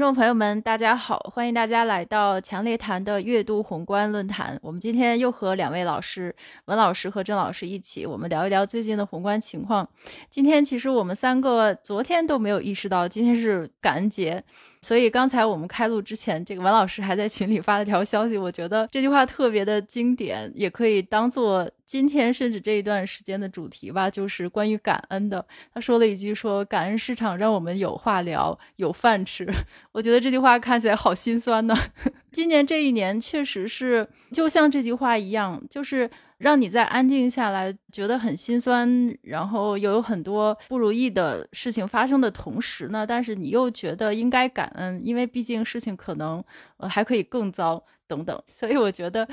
[0.00, 4.58] 听众朋友们，大家好，欢迎大家来到强烈谈的月度宏观论坛。
[4.62, 9.86] 我们今天又和两位老师文老师和郑老师一起，我们聊一聊最近的宏观情况。
[10.30, 14.42] 今天其实我们三个昨天都没有意识到今天是感恩节。
[14.80, 25.44] 所以刚才我们开录之前，这个文老师还在群里发了条消息，我觉得这句话特别的经典，也可以当做今天甚至这一段时间的主题吧，就是关于感恩的。
[25.74, 29.44] 他说了一句：“说感恩市场让我们有话聊，有饭吃。
[29.90, 31.76] ”我觉得这句话看起来好心酸呢。
[32.30, 36.08] 今年这一年确实是就像这句话一样，就是。
[36.38, 46.42] 让你在安静下来，觉得很心酸，然后又有很多不如意的事情发生的同时呢，但是你又觉得应该感恩，因为毕竟事情可能
[46.88, 49.28] 还可以更糟等等，所以我觉得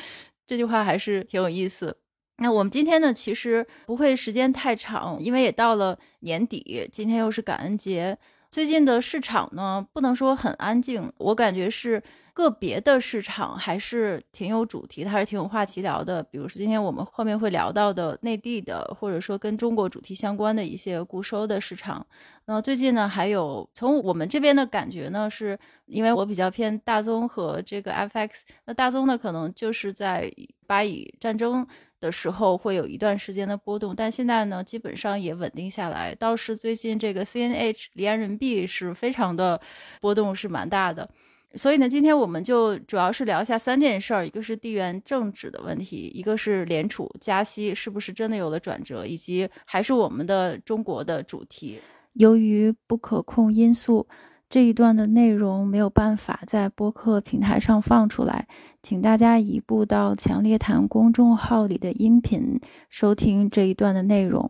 [0.45, 1.95] 这句话还是挺有意思。
[2.40, 8.18] 那我们今天呢，其实不会时间太长，因为也到了年底，今天又是感恩节。
[8.50, 12.02] 最近的市场呢，不能说很安静，我感觉是
[12.34, 16.24] 个别的市场还是挺有主题，还是挺有话题聊的。
[16.24, 22.06] 比如说今天我们后面会聊到的内地的，或者说跟中国主题相关的一些固收的市场。
[22.46, 30.32] 那最近呢，还有从我们这边的感觉呢，是因为我比较偏大宗和这个 FX，那大宗呢可能就是在
[30.66, 31.68] 巴以战争。
[32.00, 36.14] 的时候会有一段时间的波动，但现在呢，基本上也稳定下来。
[36.16, 39.59] 倒是最近这个 CNH 离岸人民币是非常的
[40.02, 41.09] 波动，是蛮大的。
[41.56, 51.80] 所以呢，今天我们就主要是聊一下三件事儿：一个是地缘政治的问题，一个是联储加息是不是真的有了转折，以及还是我们的中国的主题。
[52.14, 54.08] 由于不可控因素。
[54.50, 58.48] 这一段的内容没有办法在播客平台上放出来，
[58.81, 64.49] 请大家移步到强烈谈公众号里的音频收听这一段的内容。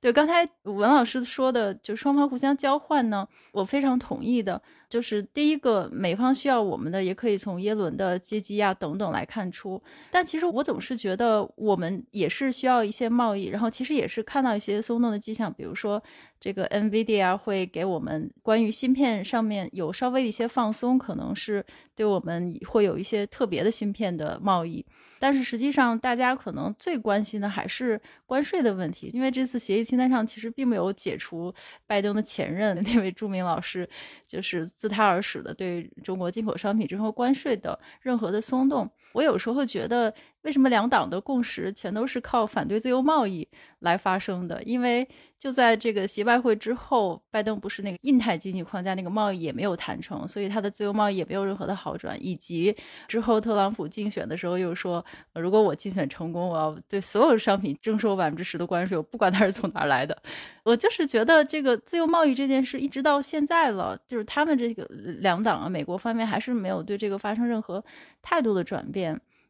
[0.00, 4.60] 对，刚才文老师说的，就双方互相交换呢，我非常同意的。
[4.94, 9.82] 就是第一个，美方需要我们的，也可以从耶伦的接机啊等等来看出。
[10.08, 16.00] 但其实我总是觉得，我们也是需要一些贸易，然后其实也是看到一些松动的迹象，比如说
[16.38, 21.66] 这个 NVIDIA 会给我们关于芯片上面有稍微的一些放松，可能是
[21.96, 24.86] 对我们会有一些特别的芯片的贸易。
[25.18, 31.52] 但是实际上，大家可能最关心的还是关税的问题，因为这次协议清单上其实并没有解除
[31.86, 33.88] 拜登的前任那位著名老师，
[34.26, 38.90] 就是自他而始的对中国进口商品征收关税的任何的松动。
[39.14, 40.12] 我有时候觉得。
[40.44, 43.48] 为什么两党的共识全都是靠反对自由贸易
[43.78, 44.62] 来发生的？
[44.64, 45.08] 因为
[45.38, 52.14] 就在这个习外会之后，拜登不是那个印太经济框架那个贸易也没有谈成，所以他的自由贸易也没有任何的好转。
[52.22, 52.76] 以及
[53.08, 55.02] 之后特朗普竞选的时候又说，
[55.32, 60.14] 如果我竞选成功，我要对所有商品征收百分之十的关税，我不管它是从哪儿来的。
[60.62, 64.84] 我就是觉得这个自由贸易这件事一直到现在了，就是他们这个
[65.20, 67.82] 两党啊，美国方面还是没有对这个发生任何
[68.20, 69.03] 态度的转变。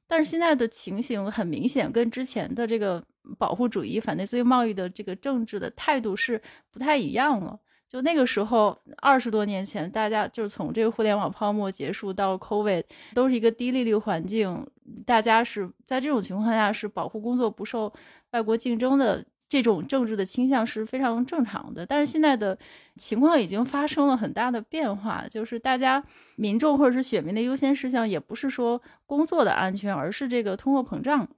[0.07, 3.03] 但是现在的情形很明显，跟之前的这个
[3.39, 7.59] 保护主义、反对自由贸易的这个政治的态度是不太一样了。
[7.89, 14.67] 就那个时候，二十多年前，大家就是从这个互联网泡沫结束到 COVID，都是一个低利率环境，
[15.07, 17.93] 大家是在这种情况下是保护工作不受
[18.33, 19.25] 外国竞争的。
[19.63, 22.59] 这种政治的倾向是非常正常的，但是现在的
[22.97, 26.03] 情况已经发生了很大的变化，就是大家
[26.35, 31.29] 民众或者是选民的优先事项也不是说工作的安全，而是这个通货膨胀。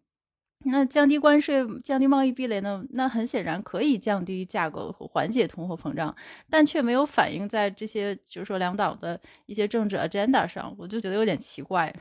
[0.64, 2.82] 那降低关税、降低贸易壁垒呢？
[2.90, 6.16] 那很显然可以降低价格和缓解通货膨胀，
[6.48, 11.94] 但却没有反映在这些就是说两党的一些政治 agenda 上，我就觉得有点奇怪。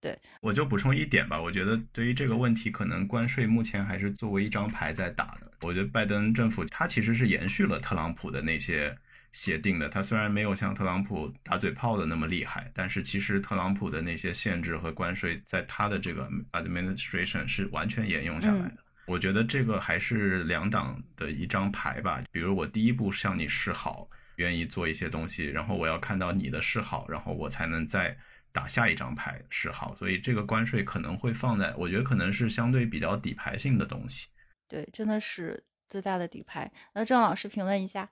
[0.00, 1.40] 对，我就补充一点吧。
[1.40, 5.50] 我觉得对于这个问题，可能关税目前还是作为一张牌在打的。
[5.62, 8.96] 我觉得拜登政府他其实是延续了特朗普的那些
[9.32, 9.88] 协定的。
[9.88, 18.76] 他虽然没有像特朗普打嘴炮的那么厉害，但是其实特朗普的那些限制和关税，在他的这个 administration 是完全沿用下来的。
[19.06, 22.22] 我觉得这个还是两党的一张牌吧。
[22.30, 28.16] 比如我第一步向你示好，愿意做一些东西，然后我要看到你的示好，然后我才能再。
[28.52, 34.28] 打下一张牌是好，所以这个关税可能会放在，我觉得可能是相对比较底牌性的东西。
[34.66, 36.70] 对，真的是最大的底牌。
[36.94, 38.10] 那郑老师评论一下。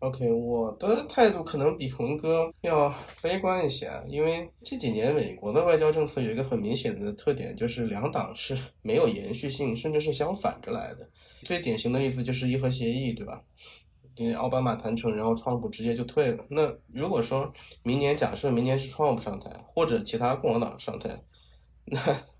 [0.00, 11.10] OK，我的态度可能比红哥要悲观一些，因为这几年美国的外交政策有一个很明显的特点，就是两党是没有延续性，甚至是相反着来的。
[11.42, 13.42] 最典型的例子就是伊核协议，对吧？
[14.18, 16.44] 因为奥巴马谈成，然后川普直接就退了。
[16.50, 17.50] 那如果说
[17.82, 21.22] 明年假设明年是川普上台，或者其他共和党上台，
[21.84, 21.98] 那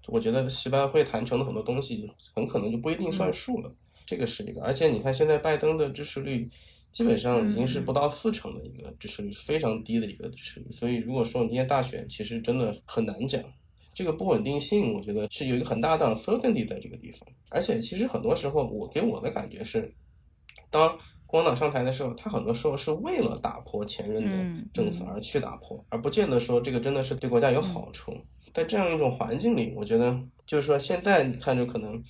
[0.09, 3.73] 我觉得西班会谈成的很多东西很可能就不一定算数了。
[4.05, 4.63] 这个是一个。
[4.63, 6.51] 而且你看现在拜登的支持率
[6.91, 10.71] 基本上已经是不到四成的一个，支持率非常低的一个支持率。
[10.73, 13.43] 所以如果说明年大选，其实真的很难讲。
[13.95, 17.29] 这个不稳定性，我觉得是有一个很大的 uncertainty 在这个地方。
[17.51, 19.93] 而且其实很多时候，我给我的感觉是，
[20.71, 20.97] 当
[21.31, 28.17] 共产党上台的时候，他很多时候是为了打破前任的政策而去打破，而不见得说这个真的是对国家有好处。
[28.55, 32.03] 在这样一种环境里，我觉得就是说现在你看着可能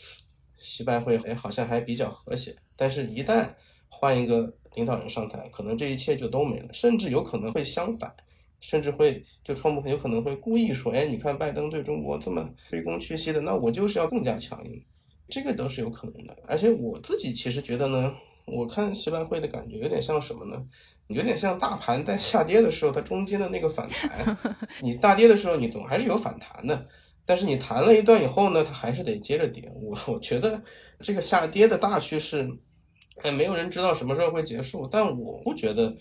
[0.61, 3.45] 习拜会哎好像还比较和谐，但是一旦
[3.89, 8.15] 换一个领导人上台，可能这一切就都没了，甚至有可能会相反，
[8.61, 14.81] 甚至会就川普很有可能会故意说，哎，你看拜登对中国这么卑躬屈膝的，那我就是要更加强硬，
[15.29, 16.37] 这个都是有可能的。
[16.47, 18.15] 而且我自己其实觉得呢。
[18.51, 20.63] 我看习班会的感觉有点像什么呢？
[21.09, 24.37] 有点像大盘在下跌的时候，它中间的那个反弹。
[24.83, 26.87] 你大跌的时候，你总还是有反弹的，
[27.25, 29.73] 但是你弹了一段以后呢，它还是得接着跌。
[29.75, 30.63] 我我觉得
[31.01, 32.47] 这个下跌的大趋势，
[33.23, 35.97] 哎，没有人知道什么时候会结束，但我不觉得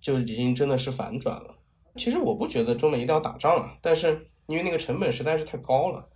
[0.00, 1.56] 就已经真的是反转了。
[1.96, 6.06] 其实我不觉得中美一定要打仗啊，但是因为那个成本实在是太高了。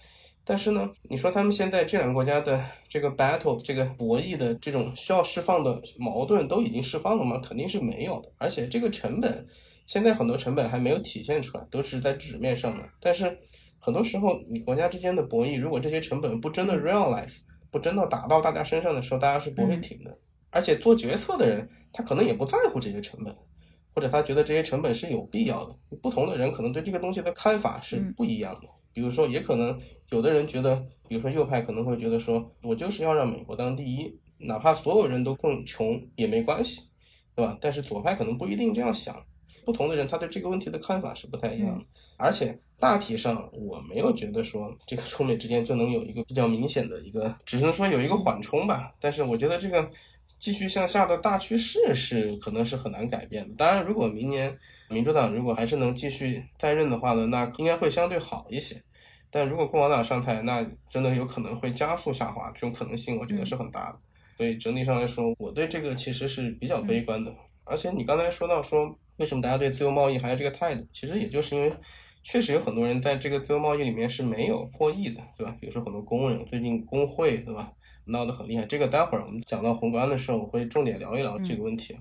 [0.49, 7.41] 但是呢，你说他们现在这两个国家的这个 battle 这个博弈的这种需要释放的矛盾都已经释放了吗？
[7.45, 8.31] 肯定是没有的。
[8.39, 9.45] 而且这个成本，
[9.89, 12.89] 现在很多成本还没有体现出来，都是在纸面上的。
[13.01, 13.37] 但是
[13.81, 17.41] 很多时候，你国家之间的博弈，如果这些成本不真的 realize，
[17.73, 20.17] 不真的打到大家身上的时候，大家是不会停的。
[20.51, 23.35] 而且做决策的人，他可能也不在乎这些成本，
[23.93, 25.75] 或者他觉得这些成本是有必要的。
[26.01, 28.69] 不同的人可能对这个东西的看法是不一样的。
[28.97, 29.79] 比如说，也可能
[30.09, 30.75] 有的人觉得，
[31.07, 36.81] 比如说右派可能会觉得说，我就是要让美国当第一，哪怕所有人都更穷也没关系，
[37.35, 37.59] 对吧？
[37.61, 39.23] 但是左派可能不一定这样想，
[39.67, 41.85] 不同的人他对这个问题的看法是不太一样的。
[42.17, 48.95] 而且大体上，我没有觉得说这个中美之间就能有一个比较明显的一个，只能说有一个缓冲吧。
[48.99, 49.91] 但是我觉得这个
[50.39, 53.55] 继续向下的大趋势是可能是很难改变的。
[53.57, 54.57] 当然，如果明年
[54.89, 58.83] 民主党如果还是能继续在任的话呢，那应该会相对好一些。
[59.31, 63.99] 但如果共和党上台，那真的有可能会加速下滑，这种可能性我觉得是很大的。
[64.37, 67.35] 所以整体上来说，我对这个其实是比较悲观的。
[67.65, 70.87] 而且你刚才说到说，为什么大家对自由贸易还有这个态度？
[70.93, 71.73] 其实也就是因为，
[72.23, 75.57] 确实有很多人在这个自由贸易里面是没有获益的，对吧？
[75.61, 77.73] 比如说很多工人，最近工会，对吧，
[78.07, 78.65] 闹得很厉害。
[78.65, 81.97] 这个待会儿我们讲到宏观的时候，我会重点聊一聊这个问题。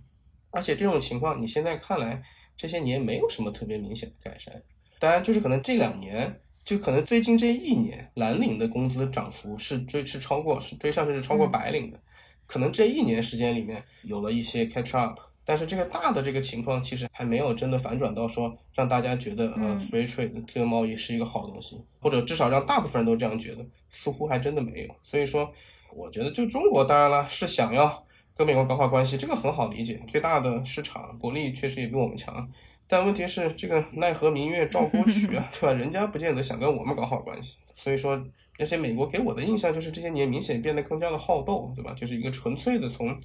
[0.49, 2.23] 而且这种情况，你现在看来
[2.57, 4.61] 这些年没有什么特别明显的改善。
[4.97, 6.41] 当然，就是可能这两年。
[6.65, 11.99] 就可能最近这一年，蓝领的工资涨幅是追是超过是追上甚至超过白领的，
[12.47, 24.95] 可能这一年时间里面有了一些 catch up，但是这个大的这个情况其实还没有真的反转到说让大家觉得呃 free trade 自由贸易是一个好东西，或者至少让大部分人都这样觉得，似乎还真的没有。
[25.03, 25.53] 所以说，
[25.95, 28.05] 我觉得就中国当然了是想要
[28.35, 32.47] 跟美国搞好关系，这个很好理解，最大的市场国力确实也比我们强。
[32.87, 35.73] 但问题是，这个奈何明月照 沟渠啊，对吧？
[35.73, 37.57] 人家不见得想跟我们搞好关系。
[37.73, 38.21] 所以说，
[38.59, 41.93] 而且美国给我的印象就是这些年明显变得更加的好斗，对吧？
[41.95, 43.17] 就是一个纯粹的从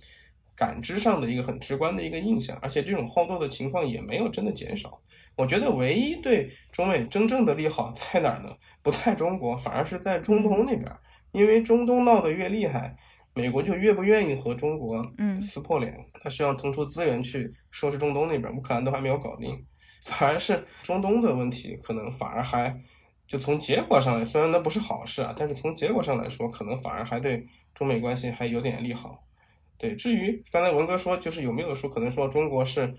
[0.55, 2.57] 感知上的一个很直观的一个印象。
[2.63, 4.99] 而且这种好斗的情况也没有真的减少。
[5.37, 8.51] 我觉得唯一对中美真正的利好在哪儿呢？
[8.81, 10.91] 不在中国，反而是在中东那边。
[11.33, 12.97] 因为中东闹得越厉害。
[13.33, 19.57] 美国就越不愿意和中国嗯撕破脸，他希望腾出资源去收拾中东那边，乌克兰都还没有搞定，
[20.03, 22.77] 反而是中东的问题，可能反而还
[23.29, 29.23] 就从结果上来，虽然那不是好事啊，但是从结果上来说，可能反而还对中美关系还有点利好。
[29.79, 32.93] 对，至于刚才文哥说，就是有没有说可能说中国是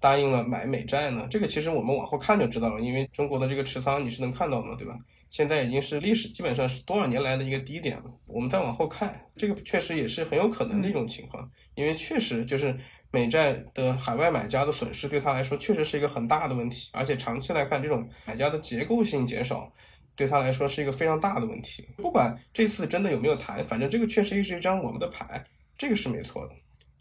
[0.00, 1.28] 答应了买美债呢？
[1.30, 4.96] 这个其实我们往后看就知道了，因为中国的这个持仓你是能看到的，对吧？
[5.28, 8.04] 现在已经是历史基本上是多少年来的一个低点了。
[8.26, 12.76] 我们再往后看，这个确实也是很有可能的一种情况，因为确实就是
[13.10, 19.72] 美债的海外买家的损失对他来说确实是一个很大的问题，而且长期来看，这种买家的结构性减少
[20.14, 21.86] 对他来说是一个非常大的问题。
[21.96, 25.44] 不管这次真的有没有谈，反正这个确实是一张我们的牌，
[25.76, 26.54] 这个是没错的。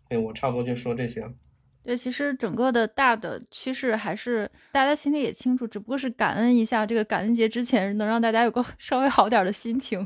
[0.10, 1.26] 哎，我差不多就说这些。
[1.86, 10.06] 对，其实整个的大的趋势还是大家心里也清楚，只不过是感恩一下这个感恩节之前能让大家有个 稍微好点的心情，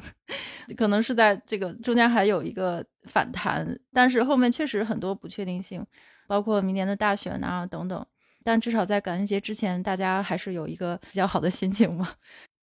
[0.76, 5.86] 可能是在这个中间还有一个反弹，但是后面确实很多不确定性，
[6.28, 8.06] 包括明年的大选啊等等，
[8.44, 12.10] 但至少在感恩节之前，大家还是有一个比较好的心情嘛。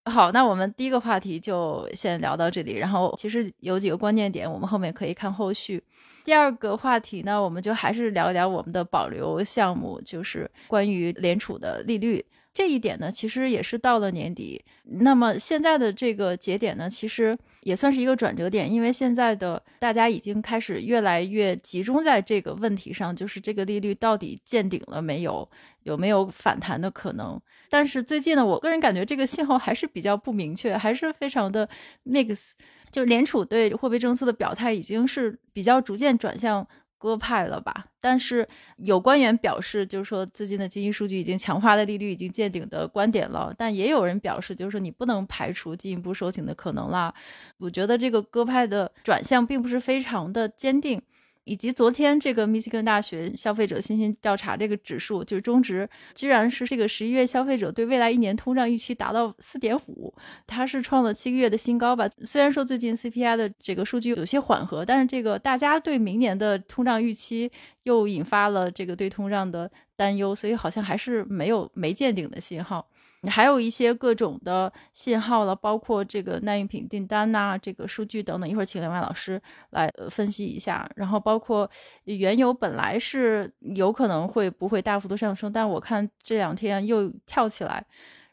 [0.09, 5.83] 好，那我们第一个话题就先聊到这里，然后其实有几个关键点，我们后面可以看后续。
[6.23, 17.37] 第二个话题呢，我们就还是聊一聊我们的保留项目，就是关于联储的利率这一点呢，其实也是到了年底，那么现在的这个节点呢，其实。
[17.61, 25.49] 也算是一个转折点，因为现在的大家已经开始越来越集中在这个问题上，就是这个利率到底见顶了没有，
[25.83, 27.39] 有没有反弹的可能。
[27.69, 31.67] 但是最近呢，我个人感觉这个信号还是比较不明确，还是非常的
[32.05, 32.51] mix。
[32.89, 36.65] 就联储对货币政策的表态已经是比较逐渐转向。
[36.97, 37.85] 鸽派了吧？
[38.01, 43.53] 但是有官员表示，就是说最近的经济数据已经强化了利率已经见顶的观点了。
[43.57, 47.13] 但也有人表示，就是说你不能排除进一步收紧的可能啦。
[47.57, 51.01] 我觉得这个鸽派的转向并不是非常的坚定。
[51.47, 60.13] 以及昨天这个密西根大学消费者信心调查这个指数，就是中值，居然是这个十一月消费者对未来一年通胀预期达到四点五，
[60.45, 62.07] 它是创了七个月的新高吧？
[62.25, 67.49] 虽然说最近 CPI 的这个数据有些缓和，但是这个大家对明年的通胀预期
[67.83, 72.85] 又引发了这个对通胀的担忧，所以好像还是没有没见顶的信号。
[73.29, 78.49] 还有一些各种的信号了，包括这个耐用品订单呐，这个数据等等。
[78.49, 80.89] 一会儿请两位老师来分析一下。
[80.95, 81.69] 然后包括
[82.03, 87.85] 原油本来是有可能会不会大幅度上升，但我看这两天又跳起来，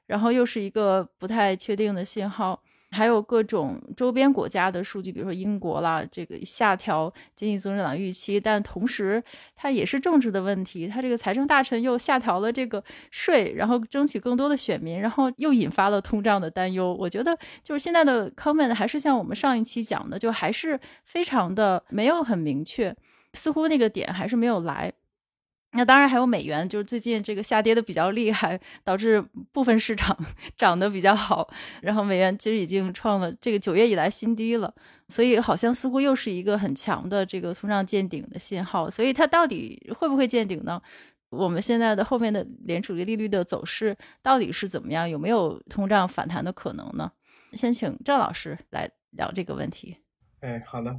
[0.06, 2.62] 然后又是一个不太确定的信号。
[2.94, 9.22] 还有各种周边国家的数据，比如说英国啦，这个下调经济增长预期，但同时
[9.56, 16.94] 它也是政治的问题，它这个财政大臣又下调了这个税，然后争取更多的选民，然后又引发了通胀的担忧。
[16.94, 22.94] 我觉得就是现在的 comment 还是像我们上一期讲的，就还是非常的没有很明确，
[23.32, 24.92] 似乎那个点还是没有来。
[25.76, 29.20] 那当然还有美元，就是最近这个下跌的比较厉害，导致
[29.52, 30.16] 部分市场
[30.56, 31.48] 涨得比较好，
[31.82, 34.72] 然后美元其实已经创了这个九月以来新低了，
[35.08, 40.80] 所以好像似乎又是一个很强的这个通胀见顶的信号，所以它到底会不会见顶呢？
[41.30, 45.10] 我们现在的后面的联储利率的走势到底是怎么样？
[45.10, 47.10] 有没有通胀反弹的可能呢？
[47.54, 49.96] 先请郑老师来聊这个问题。
[50.40, 50.96] 哎，好的。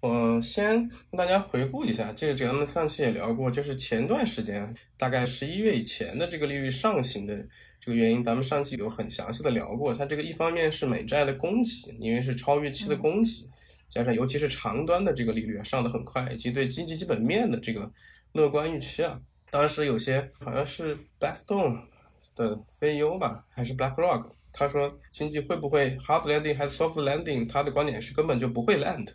[0.00, 7.36] 我先跟大家回顾一下，这个咱们上期也聊过，就是前段时间，大概十一月以前的这个利率上行的
[7.78, 9.92] 这个原因，咱们上期有很详细的聊过。
[9.92, 13.46] 它这个一方面是美债的供给，因为是超预期的供给，
[13.90, 17.92] 加上尤其是长端的这个利率上的很快，以及对经济基本面的这个
[18.32, 19.20] 乐观预期啊。
[19.50, 21.78] 当时有些好像是 Blackstone
[22.34, 29.08] 的 CEO 吧，还是 BlackRock，他说经济会不会 hard landing 还是 soft landing，他的观点是根本就不会 land。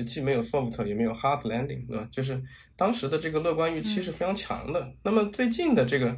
[0.00, 2.08] 就既没有 soft 也没有 hard landing，对吧？
[2.10, 2.42] 就是
[2.74, 4.94] 当时的这个乐观预期是非常强的。
[5.02, 6.16] 那么最近的这个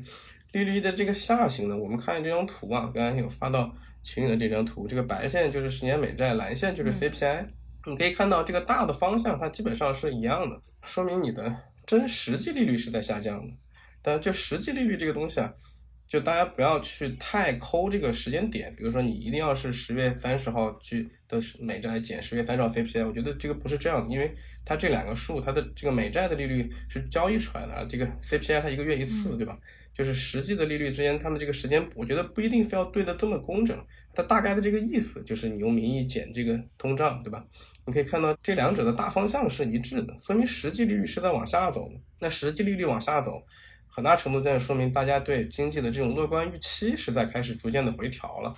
[0.52, 3.74] 利率的这个下行呢，我们看这张图啊，刚才有发到
[4.04, 7.46] 群里的这张图，这个白线就是十年美债，蓝线就是 CPI。
[7.86, 11.52] 你可以看到这个大的方向它基本上是一样的，说明你的
[11.84, 13.52] 真实际利率是在下降的。
[14.00, 15.52] 但就实际利率这个东西啊。
[16.12, 24.30] 就大家不要去太抠这个时间点，比如说你一定要是十月三十号去的美债减十月三十号 CPI，我觉得这个不是这样的，因为
[24.62, 29.58] 它这两个数，它的这个美债的利率是交易出来的，这个 CPI 它一个月一次，对吧？
[29.94, 33.74] 就是实际的利率之间，它们这个时间，我觉得不一定非要对的这么工整，
[34.14, 37.42] 它大概的这个意思就是你用名义减这个通胀，对吧？
[37.86, 41.94] 你可以看到这两者的大方向是一致的，说明实际利率是在往下走的。
[42.20, 43.42] 那实际利率往下走。
[43.94, 48.54] 很大程度上说明大家对经济的这种乐观预期是在开始逐渐的回调了，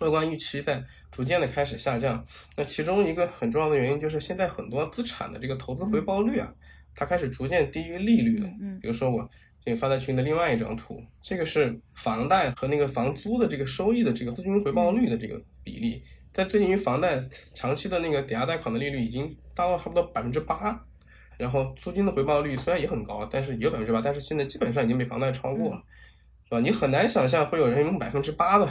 [0.00, 2.24] 乐观预期在逐渐的开始下降。
[2.56, 6.50] 那其中一个很重要的原因就是现在很多资产的这个投资回报率啊，
[6.94, 8.48] 它开始逐渐低于利率了。
[8.58, 9.30] 嗯，比如说我
[9.62, 17.22] 这个发在群的另外一张图，这个是房贷和那个房租的这个收益的这个资金回报率的这个比例，在最近房贷
[17.52, 20.80] 长期的那个抵押贷款的利率已经达到差不多百分之八。
[21.40, 25.82] 然后租金的回报率虽然也很高，但是也有百分之八，但是现在基本上已经被房贷超过了，
[26.44, 26.60] 是吧？
[26.60, 28.68] 你很难想象会有人用百分之八的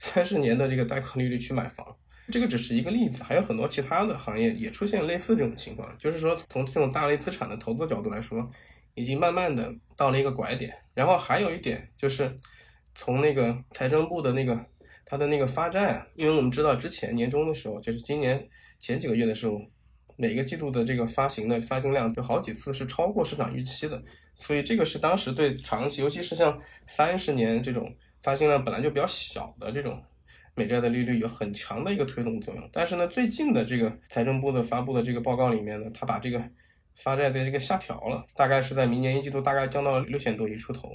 [0.00, 1.96] 三十年的这个贷款利率去买房，
[2.32, 8.50] 这个只是一个例子，还有很多其他的行业也出现类似这种情况，就是说从这种大类资产的投资角度来说，
[8.94, 10.74] 已经慢慢的到了一个拐点。
[10.94, 12.34] 然后还有一点就是
[12.96, 14.58] 从那个财政部的那个
[15.06, 18.48] 它的那个发债，因为我们知道之前年终的时候，就是今年
[18.80, 19.62] 前几个月的时候。
[20.20, 24.02] 每个季度的这个发行的发行量有好几次是超过市场预期的，
[24.34, 30.02] 所以这个是当时对长期，尤其是像三十年这种发行量本来就比较小的这种
[30.56, 32.68] 美债的利率有很强的一个推动作用。
[32.72, 36.42] 但是呢，最近的这个财政部的发布的这个报告里面呢，他把这个
[36.96, 40.90] 发债的这个下调了，大概是在明年一季度大概降到六千多亿出头。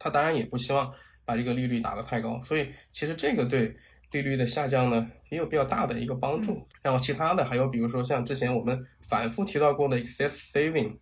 [0.00, 0.92] 他当然也不希望
[1.24, 3.76] 把这个利率打得太高，所以其实这个对。
[4.12, 6.66] 利率的下降呢，也有比较大的一个帮助。
[6.82, 10.96] 然后其他的还有，比如说像之前我们反复提到过的 excess saving，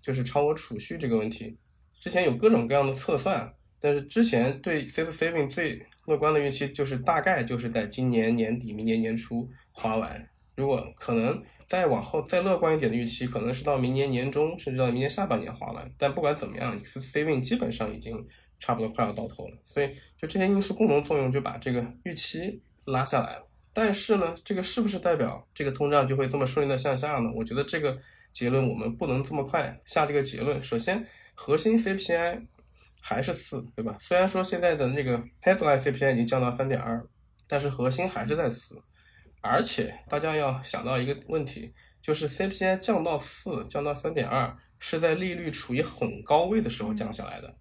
[0.00, 1.58] 就是超额储蓄这个问题。
[2.00, 10.28] 之前有各种各样的测算，但是之前对 excess saving 最乐观的预期就是大概就是在今年年底、明年年初花完。
[10.56, 15.90] 如果可能再往后再乐观一点的预期，可能是到明年年中，甚至到明年下半年花完。
[15.98, 18.24] 但不管怎么样，excess Saving 基本上已经
[18.64, 19.58] 差不多快要到头了。
[19.66, 23.46] 所以就这些因素共同作用，就把这个预期拉下来了。
[23.74, 27.30] 但是呢，这个是不是代表这个通胀就会这么顺利的向下呢？
[27.34, 27.98] 我觉得这个
[28.32, 30.62] 结论我们不能这么快下这个结论。
[30.62, 32.46] 首先，核心 CPI
[33.02, 33.98] 还是四，对吧？
[34.00, 37.06] 虽然说现在的那个 headline CPI 已经降到三点二，
[37.46, 38.82] 但是核心还是在四。
[39.42, 47.54] 而且大家要想到一个问题，就是 CPI 降到四，降到三点二，是在利率处于很高位的时候降下来的。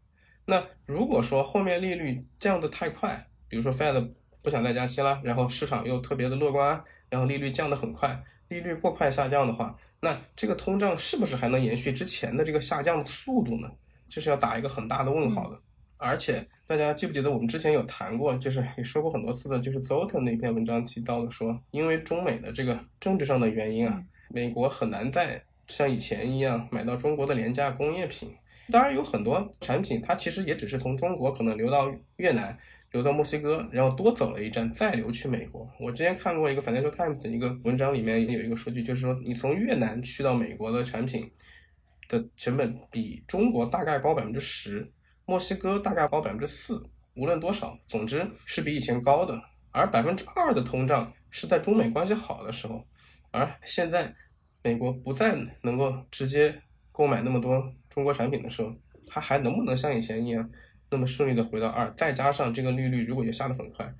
[0.45, 4.09] 那如果说后面利率降得太快，比如说 Fed
[4.41, 13.71] 不想再加息了，然后市场又特别的乐观，然后利率降得很快，利率过快下降的话，那这个通胀是不是还能延续之前的这个下降的速度呢？
[14.09, 15.57] 这是要打一个很大的问号的。
[15.97, 28.35] 而且大家记不记得我们之前有谈过，就是也说过很多次的，就是 Zoltan 那篇文章提到的说，因为中美的这个政治上的原因啊，美国很难再像以前一样买到中国的廉价工业品。
[28.71, 32.57] 当然有很多产品，它其实也只是从中国可能流到越南。
[32.91, 35.67] 流到墨西哥，然后多走了一站，再流去美国。
[35.79, 41.27] 我之前看过一个 Financial Times 的一个文章，里面有一个数据，就是说你从越南去到美国的产品
[42.07, 44.87] 的成本比中国大概高百分之十，
[45.25, 46.83] 墨西哥大概高百分之四。
[47.15, 49.41] 无论多少，总之是比以前高的。
[49.71, 52.85] 而百分之二的通胀是在中美关系好的时候，
[53.31, 54.13] 而现在
[54.61, 56.61] 美国不再能够直接
[56.93, 58.73] 购买那么多中国产品的时候，
[59.05, 60.49] 它还能不能像以前一样？
[60.89, 63.91] 那么顺利的回到二，再加上这个利率如果也下得很快，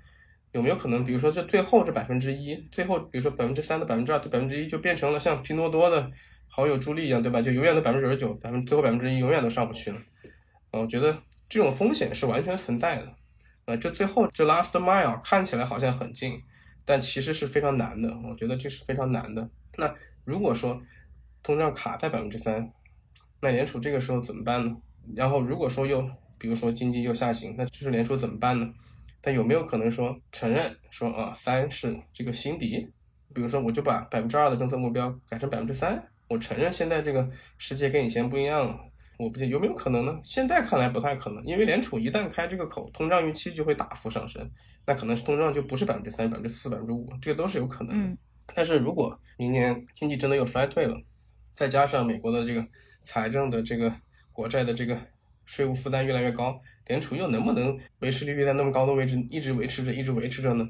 [0.51, 6.11] 有没有可能，比如说这最后这百分之一，最后比如说百分之三的百分之二的百分之一，就变成了像拼多多的
[6.47, 7.41] 好友助力一样，对吧？
[7.41, 9.99] 就永远的百分之九十九，百分最后百分之一永远都上不去了。
[10.71, 11.17] 我觉得
[11.49, 13.11] 这种风险是完全存在的。
[13.65, 16.39] 呃，这最后这 last mile 看起来好像很近，
[16.85, 18.15] 但其实是非常难的。
[18.29, 19.49] 我觉得这是非常难的。
[19.77, 19.91] 那
[20.25, 20.79] 如果说
[21.41, 22.71] 通胀卡在百分之三，
[23.43, 24.73] 那联储这个时候怎么办呢？
[25.13, 28.73] 然后如果说又比如说经济又下行，那就是联储怎么办呢？
[29.19, 32.89] 但有没有可能说承认说啊三是这个新低？
[33.33, 38.79] 比如说我就把百分之二的政策目标改成百分之三，我承认现在这个世界跟以前不一样了。
[39.17, 40.19] 我不有没有可能呢？
[40.23, 44.49] 现在看来不太可能，因为联储一旦开这个口，通胀预期就会大幅上升，
[44.87, 48.17] 那可能是通胀就不是百分之三、百分之四、百分之五，这个都是有可能的。
[48.55, 50.97] 但是如果明年经济真的又衰退了，
[51.51, 52.67] 再加上美国的这个
[53.03, 53.93] 财政的这个
[54.31, 54.97] 国债的这个。
[55.45, 60.65] 税务负担越来越高，联储又能不能维持利率在那么高的位置，一直维持着，一直维持着呢？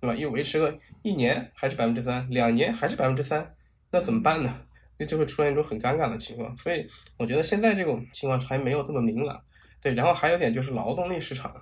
[0.00, 0.16] 对吧？
[0.16, 3.54] 又维持个一年还是百分之三，两年还是百分之三，
[3.92, 4.52] 那怎么办呢？
[4.98, 6.56] 那就会出现一种很尴尬的情况。
[6.56, 6.84] 所以
[7.16, 9.40] 我觉得现在这种情况还没有这么明朗。
[9.80, 11.54] 对，然后还有一点就是劳动力市场，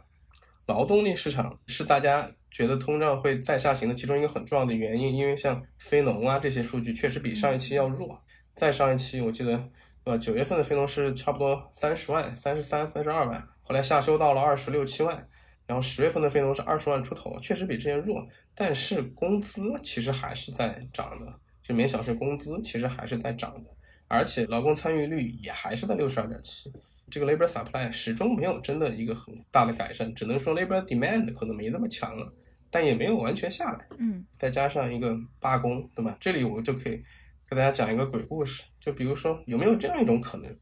[0.64, 8.24] 劳动力市场是大家觉得通胀会再下行的其中一个很重要的原因，因为像非农啊这些数据确实比上一期要弱。
[8.54, 9.68] 再上一期我记得。
[10.04, 15.26] 呃，九月份的非农是差不多三十万，三十三、三十二万，后来下修到了二十六七万，
[15.66, 23.70] 然后十月份的非农是二十万出头，确实比之前弱，但是工资其实还是在涨的，就每小时工资其实还是在涨的，
[24.06, 26.70] 而且劳工参与率也还是在六十二点七，
[27.10, 32.30] 这个 labor supply 始终没有真的一个很大的改善，只能说 labor demand 可能没那么强了，
[32.70, 36.14] 但也没有完全下来，嗯，再加上一个罢工，对吧？
[36.20, 37.02] 这里我就可以。
[37.46, 40.54] 给大家讲一个鬼故事，就比如说有没有这样一种可能，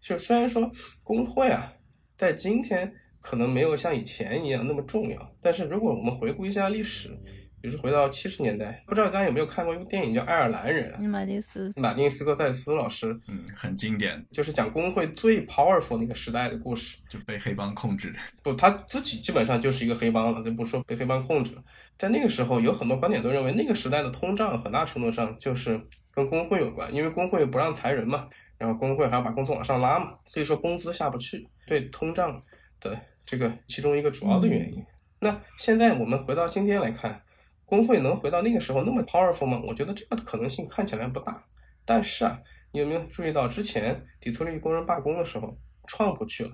[0.00, 0.70] 就虽然说
[1.02, 1.72] 工会啊，
[2.16, 7.08] 在今天可能没有像以前一样那么重要，但是如果我们回顾一下历史，
[7.60, 10.92] 比如回到七十年代，不知道大家有没有看过一部电影叫《爱尔兰人》？
[11.08, 18.14] 马丁斯，马丁斯科塞斯老师，嗯，很经典，就是讲工会最 powerful 那个时代的故事，就被黑帮控制。
[18.42, 21.64] 不，他自己基本上就是一个黑帮了，就不说被黑帮控制了。
[21.96, 25.80] 在那个时候，有很多观点都认为，那个时代的通胀很大程度上就是
[26.14, 32.40] 跟工会有关，因为工会不让裁人嘛，然后工会还要把工资往上拉嘛，所以说工资下不去，对通胀
[32.80, 34.84] 的这个其中一个主要的原因。
[35.18, 37.20] 那现在我们回到今天来看，
[37.64, 39.60] 工会能回到那个时候那么 powerful 吗？
[39.66, 41.42] 我觉得这个可能性看起来不大。
[41.84, 42.40] 但是啊，
[42.72, 46.50] 你有没有注意到之前底特律工人罢工的时候，川普去了，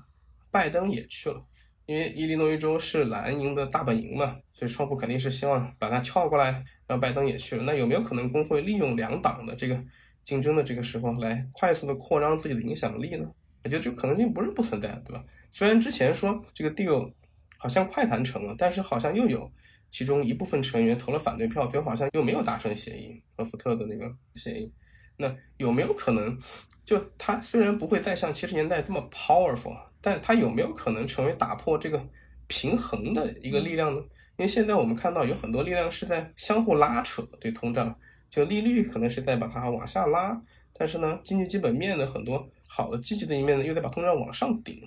[0.51, 1.45] 拜登也去了。
[1.91, 7.65] 因为伊利诺伊州是蓝营的大本营嘛，所以川普肯定是希望把它撬过来，让拜登也去了。
[7.65, 9.77] 那有没有可能工会利用两党的这个
[10.23, 13.29] 竞争的这个时候，来快速的扩张自己的影响力呢？
[13.65, 15.25] 我觉得这个可能性不是不存在，对吧？
[15.51, 17.13] 虽然之前说这个 deal
[17.57, 19.51] 好像快谈成了，但是好像又有
[19.91, 24.73] 其中一部分成员投了反对票，最后好像又没有达成协议，和福特的那个协议。
[25.21, 26.37] 那有没有可能，
[26.85, 32.03] 就它虽然不会再像七十年代这么 powerful，但它有没有可能成为打破这个
[32.47, 34.01] 平衡的一个力量呢？
[34.37, 37.95] 因为现在我们看到有很多力量是在相互拉扯，对通胀，
[38.31, 40.41] 就利率可能是在把它往下拉，
[40.73, 44.83] 但是呢，经济基本面的很多好的积极的一面呢，又在把通胀往上顶，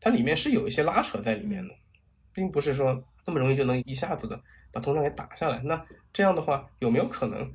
[0.00, 1.72] 它里面是有一些拉扯在里面的，
[2.32, 4.40] 并不是说那么容易就能一下子的
[4.72, 5.60] 把通胀给打下来。
[5.62, 5.80] 那
[6.12, 7.48] 这样的话，有没有可能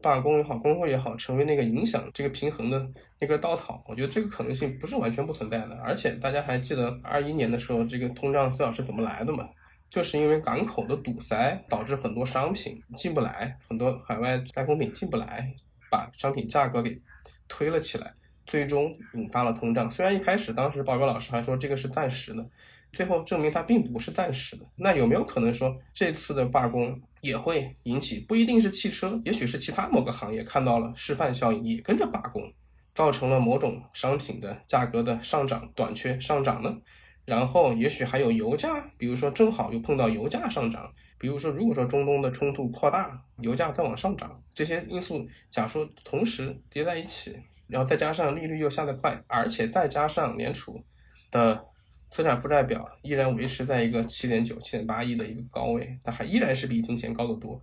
[0.00, 3.82] 罢工也好，工会也好，成为那个影响这个平衡的那根稻草？
[3.86, 5.74] 我觉得这个可能性不是完全不存在的。
[5.82, 9.48] 而且大家还记得二一年的时候，这个通胀最早是怎么来的吗？
[9.90, 15.52] 就是因为港口的堵塞，导致很多商品进不来，很多海外代工品进不来，
[15.90, 17.00] 把商品价格给
[17.48, 18.12] 推了起来，
[18.46, 19.90] 最终引发了通胀。
[19.90, 22.46] 虽然一开始当时报告老师还说这个是暂时的，
[22.92, 24.64] 最后证明它并不是暂时的。
[24.76, 32.52] 那有没有可能说这次的罢工也会引起不一定是汽车，也许是其他某个行业看到了示范效应，也跟着罢工，
[32.94, 36.76] 造成了某种商品的价格的上涨、短缺、上涨呢？
[37.24, 50.82] 然后也许还有油价，比如说正好又碰到油价上涨，比如说如果说中东的冲突扩大，油价再往上涨，这些因素假说同时叠在一起，然后再加上利率又下得快，而且再加上联储
[51.30, 51.62] 的
[52.08, 57.62] 资产负债表依然维持在一个七点九、七点八亿的一个高位，它还依然是比疫情前高得多。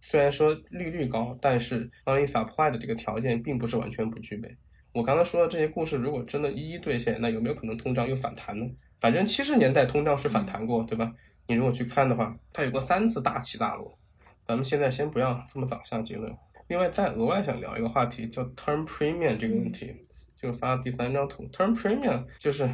[0.00, 4.56] 虽然说利率高，但是 money supply 的这个条件并不是完全不具备。
[4.92, 8.66] 我刚才说的这些故事，如果真的一一兑现，那有没有可能通胀又反弹呢？
[8.98, 11.14] 反正七十年代通胀是反弹过，对吧？
[11.46, 13.98] 你如果去看的话，它有过三次大起大落。
[14.44, 16.34] 咱们现在先不要这么早下结论。
[16.68, 19.94] 另外，再额外想聊一个话题，叫 term premium 这个问题，
[20.40, 21.44] 就发第三张图。
[21.48, 22.68] term premium 就是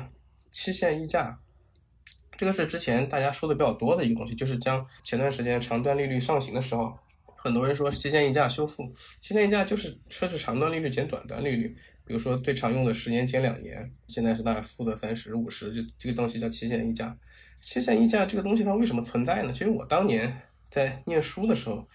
[0.57, 1.39] 期限溢价，
[2.39, 6.99] 这个是之前大家说的比较多的一个东西，就是将前段时间长端利率上行的时候，
[7.37, 8.91] 很多人说期限溢价修复，
[9.21, 11.77] 期限溢价就是说是长端利率减短端利率。
[12.07, 17.15] 比如说，最常用的十年减两年，现在是大概负的三十五十，就这个东西叫期限溢价。
[17.63, 19.53] 期限溢价这个东西它为什么存在呢？
[19.53, 20.41] 其实我当年
[20.71, 21.87] 在念书的时候，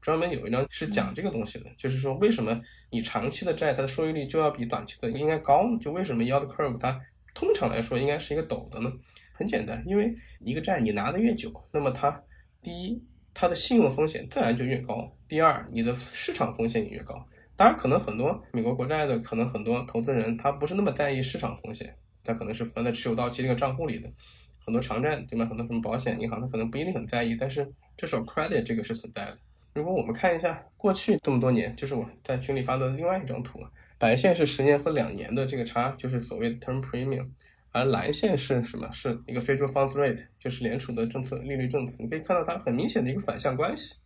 [0.00, 5.78] 专门有一章是讲这个东西的，就是说为什么你长期的债它的收益率就要比短期的应该高呢？
[5.78, 7.00] 就为什么 yield curve 它
[7.34, 8.92] 通常来说应该是一个陡的呢？
[9.32, 12.22] 很简单，因为一个债你拿的越久，那么它
[12.62, 13.00] 第一
[13.32, 17.14] 它的信用风险自然就越高，第二你的市场风险也越高。
[17.54, 24.10] 当然，可能很多美国国债的，可能很多投资人他不是那么在意市场风险，他可能是放在持有到期这个账户里的。
[24.58, 25.46] 很多长债对吧？
[25.46, 29.38] 很多什么保险、银行，他可能不一定很在意，但是至少 credit 这个是存在的。
[29.74, 33.60] 如果我们看一下过去这么多年，就是我在群里发的另外一张图，
[33.98, 37.28] 白线是十年和两年的这个差，就是所谓的 term premium，
[37.72, 38.88] 而蓝线是什么？
[38.92, 41.96] 是一个 Federal Funds Rate，就是联储的政策利率政策。
[42.00, 43.96] 你可以看到它很明显的一个反向关系。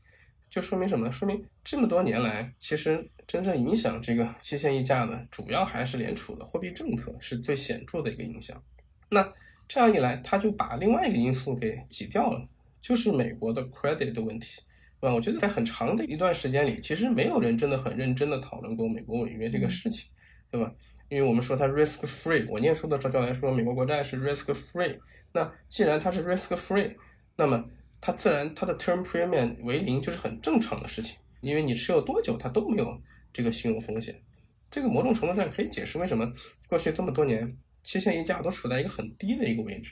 [0.50, 1.10] 就说明什么？
[1.10, 8.62] 说明这么多年来，其实真正影响这个期限溢价的，主要还是联储的货币政策是最显著的一个影响。
[9.08, 9.32] 那
[9.66, 12.44] 这样一来，它就把另外一个因素给挤掉了，
[12.82, 14.60] 就是美国的 credit 的问题，
[15.02, 15.14] 对吧？
[15.16, 20.08] 我觉得在很长的一段时间里，其实没有人真的很认真的讨论过美国违约这个事情，
[20.48, 20.72] 对吧？
[21.08, 24.96] 因为我们说它 risk free，我念书的时候教来说美国国债是 risk free，
[25.32, 26.94] 那既然它是 risk free，
[27.34, 27.64] 那么
[28.00, 34.22] 它自然它的 term premium 为零就是很正常的事情，因为你持有多久它都没有这个信用风险，
[34.70, 36.30] 这个某种程度上可以解释为什么
[36.68, 39.90] 过去这么多年期限溢价都处在一个很低的一个位置，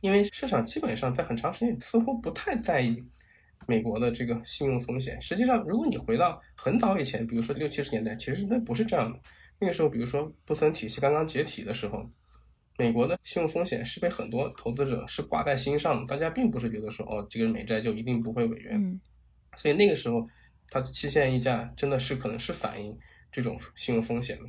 [0.00, 3.04] 因为市场基本上在很长时间似乎不太在意
[3.66, 5.20] 美国的这个信用风险。
[5.20, 9.18] 实际上，如果你回到很早以前，比如说六七十年代，其实那不是这样的。
[9.58, 12.08] 那个时候，比如说布森体系刚刚解体的时候。
[12.80, 18.70] 美国的信用风险是被很多投资者是挂在心上的，大家并不是觉得说哦，这个美债就一定不会违约，
[19.56, 20.24] 所以那个时候
[20.70, 22.96] 它的期限溢价真的是可能是反映
[23.32, 24.44] 这种信用风险的，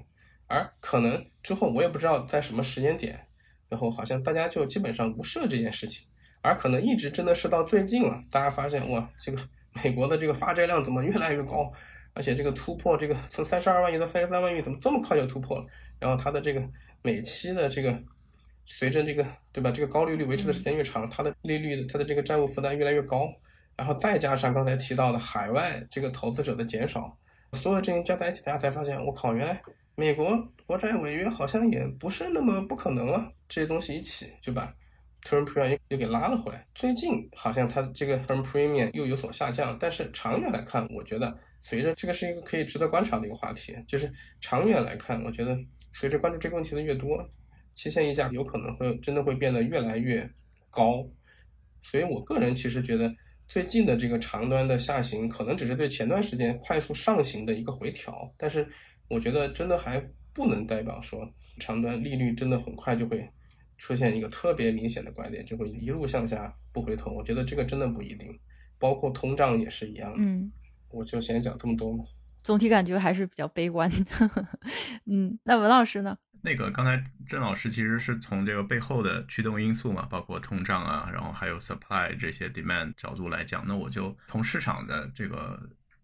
[0.45, 3.19] 而可能之后我也不知道在什么时间点，
[3.67, 6.05] 然后好像大家就基本上无视了这件事情，
[6.41, 9.41] 而可能一直真的是到最近了，大家发现哇，这个
[9.83, 11.71] 美国的这个发债量怎么越来越高，
[12.13, 15.65] 而且这个突破这个从三十二万亿到三十三万亿怎么这么快就突破了，
[15.99, 16.61] 然后它的这个
[17.01, 17.97] 每期的这个。
[18.71, 23.27] 随着这个对吧，这个高利率维持的时间越长，它的利率它的这个债务负担越来越高，
[23.75, 27.17] 然后再加上刚才提到的海外这个投资者的减少，
[27.53, 29.59] 所有这些加在一起，大家才发现，我靠，原来
[29.95, 33.31] 美国国债违约好像也不是那么不可能啊！
[33.47, 34.71] 这些东西一起就把
[35.23, 36.65] term premium 又给拉了回来。
[36.75, 45.57] 最近好像它这个 term premium 又有所下降，但是长远来看，我觉得随着这个是一个可以值得观察的一个话题，就是长远来看，我觉得
[45.93, 47.29] 随着关注这个问题的越多。
[47.75, 50.29] 期限溢价有可能会真的会变得越来越
[50.69, 51.07] 高，
[51.79, 53.15] 所以我个人其实觉得
[53.47, 58.67] 最近的这个长端的下行，可能只是对前段时间快速上行的一个回调，但是
[59.07, 61.25] 我觉得真的还不能代表说
[61.57, 63.29] 长端利率真的很快就会
[63.79, 67.09] 出现一个特别明显的拐点，就会一路向下不回头。
[67.11, 68.39] 我觉得这个真的不一定，
[68.77, 70.17] 包括通胀也是一样的。
[70.19, 70.51] 嗯，
[70.89, 72.03] 我就先讲这么多嘛。
[72.43, 73.91] 总体感觉还是比较悲观。
[75.09, 76.17] 嗯，那文老师呢？
[76.41, 85.59] 那个刚才郑老师其实是从这个背后的驱动因素嘛，包括通胀啊，然后还有 supply 这些 demand 角度来讲，那我就从市场的这个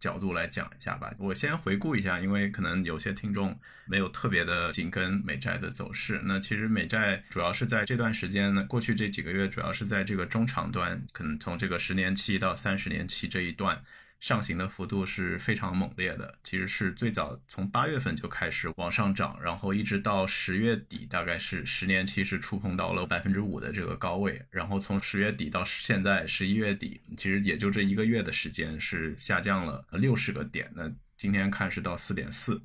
[0.06, 1.12] 角度来讲一下吧。
[1.18, 6.22] 我先回顾一下，因为可能有些听众没有特别的紧跟美债的走势。
[6.24, 13.82] 那其实美债主要是在这段时间呢，过去这几个月主要是在这个中长端，可能从这个十年期到三十年期这一段。
[14.20, 32.62] 上行的幅度是非常猛烈的，其实是最早从八月份就开始往上涨，然后一直到十月底，大概是十年期是触碰到了百分之五的这个高位，然后从十月底到现在十一月底，其实也就这一个月的时间是下降了六十个点，那今天看是到四点四。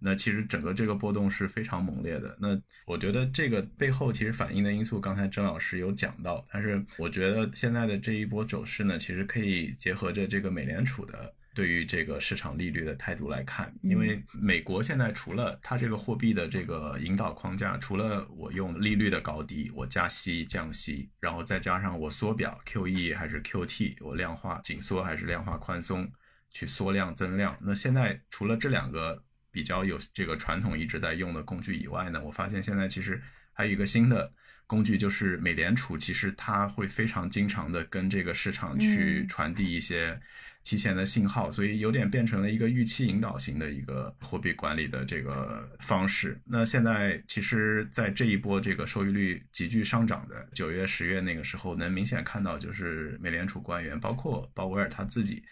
[0.00, 2.36] 那其实整个这个波动是非常猛烈的。
[2.38, 6.46] 那我觉得这个背后其实反映的因素，刚才郑老师有讲到。
[6.52, 13.72] 但是我觉得现在的这一波走势呢，其实可以结合着这个美联储的对于这个市场利率的态度来看。
[13.82, 26.10] 因为美国现在除了它这个货币的这个引导框架，除了我用利率的高低，我加息降息，然后再加上我缩表 QE 还是 QT，我量化紧缩还是量化宽松，
[26.50, 27.56] 去缩量增量。
[27.62, 29.22] 那现在除了这两个。
[29.54, 34.32] 比较有这个传统一直在用的工具以外呢，我发现现在其实还有一个新的
[34.66, 40.20] 工具，就是美联储，其实它会非常经常的跟这个市场去传递一些
[40.64, 46.40] 提前的信号，所以有点变成了一个预期引导型的一个货币管理的这个方式。
[46.44, 55.44] 那现在其实，在这一波这个收益率急剧上涨的九月、十月那个时候，能明显看到，就是美联储官员，包括鲍威尔他自己。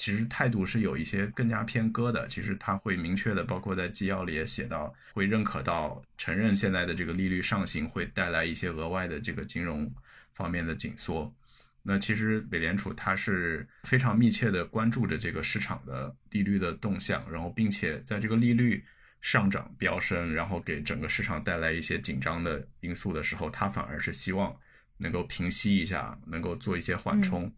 [0.00, 9.92] 其实态度是有一些更加偏鸽的，其实他会明确的，包括在纪要里也写到，会认可到承认现在的这个利率上行会带来一些额外的这个金融
[10.32, 11.30] 方面的紧缩。
[11.82, 18.82] 那其实美联储它是非常密切的关注着这个市场的利率的动向，然后并且在这个利率
[19.20, 24.56] 上涨飙升，然后给整个市场带来一些紧张的因素的时候，它反而是希望
[24.96, 27.52] 能够平息一下，能够做一些缓冲。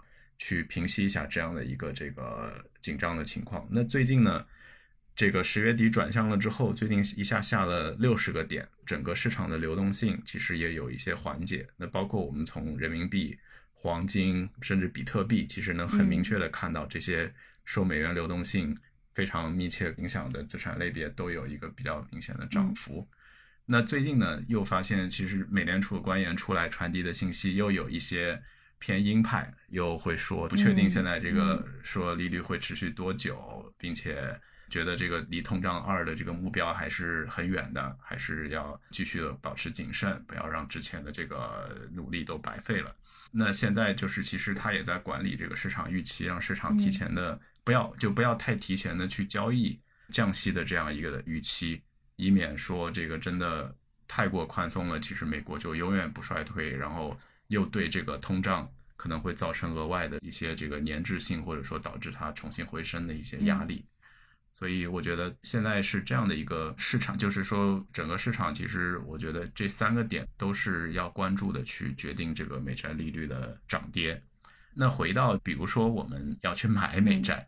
[0.44, 3.64] 去平息一下这样的一个这个紧张的情况。
[3.70, 4.44] 那最近呢，
[5.14, 11.64] 这个十月底转向了之后，最近一下下了六十个点，整个市场的流动性其实也有一些缓解。
[11.76, 13.38] 那包括我们从人民币、
[13.72, 17.32] 黄金甚至比特币，其实能很明确的看到这些
[17.64, 18.76] 受美元流动性
[19.14, 23.08] 非常密切影响的资产类别都有一个比较明显的涨幅。
[23.64, 28.42] 那最近呢，又发现其实美联储官员出来传递的信息又有一些。
[28.82, 34.36] 偏鹰派又会说不确定现在这个说利率会持续多久，并且
[34.68, 42.92] 觉得这个离通胀二的这个目标还是很远的，还是要继续的保持谨慎，不要让之前的这个努力都白费了。
[43.30, 49.78] 那现在就是其实他也在管理这个市场预期，让市场提前的不要就不要太提前的去交易
[50.10, 51.80] 降息的这样一个预期，
[52.16, 53.72] 以免说这个真的
[54.08, 57.16] 太过宽松了，其实美国就永远不衰退，然后。
[57.52, 63.84] 又对这个通胀可能会造成额外的一些这个粘滞性，或者说导致它重新回升的一些压力，
[64.54, 74.20] 所以我觉得现在是这样的一个市场，就是说整个市场其实我觉得这三个点都是要关注的，去决定这个美债利率的涨跌。
[74.72, 77.46] 那回到比如说我们要去买美债，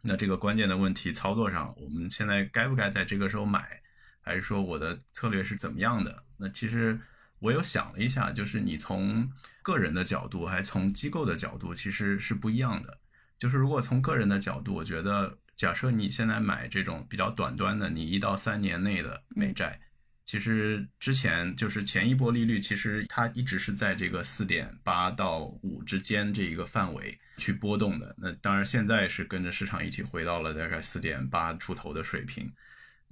[0.00, 3.80] 那这个关键的问题操作上，我们现在该不该在这个时候买，
[4.20, 6.20] 还是说我的策略是怎么样的？
[6.36, 6.98] 那其实。
[7.44, 9.30] 我又想了一下，就是你从
[9.62, 12.98] 个人的角度，还从机构的角度，其实是不一样的。
[13.38, 19.78] 就是如果从个人的角度，我觉得，假设你现在买这种比较短端的，你一到三年内的美债，
[20.24, 28.14] 其实之前就是前一波利率，其实它一直是在这个四点八到五之间这一个范围去波动的。
[28.16, 32.50] 那当然现在是跟着市场一起回到了大概四点八出头的水平。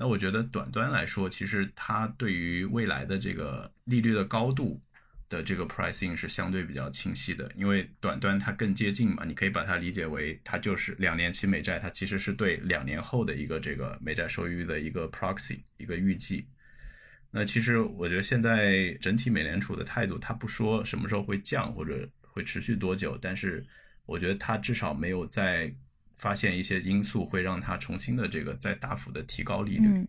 [0.02, 4.82] 那我觉得短端来说，其实它对于未来的这个利率的高度
[5.28, 16.48] 的这个 pricing 是相对比较清晰的，因为短端它更接近嘛，你可以把它理解为它就是两年期美债，它其实是对两年后的一个这个美债收益率的一个 proxy 一个预计。
[17.30, 23.64] 那其实我觉得现在整体美联储的态度，它不说什么时候会降或者会持续多久，但是
[24.04, 25.72] 我觉得它至少没有在。
[26.22, 30.06] 发现一些因素会让它重新的这个再大幅的提高利率，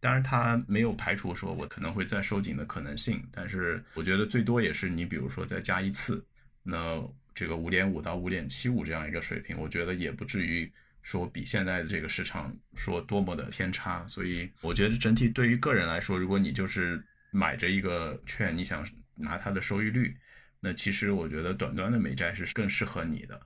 [0.00, 6.26] 当然它没有排除说我可能会再收紧的可能性，但是我觉得最多也是你比如说再加一次，
[6.64, 7.00] 那
[7.36, 10.68] 这个五点五到五点七五这样一个水平，我觉得也不至于
[11.02, 14.04] 说比现在的这个市场说多么的偏差。
[14.08, 20.16] 所以我觉得整体对于个人来说，如果你就是买着一个券，你想拿它的收益率，
[20.58, 23.40] 那其实我觉得短端的美债是更适合你的。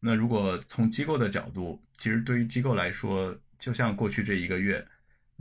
[0.00, 4.84] 那如果从机构的角度，其实对于机构来说，就像过去这一个月。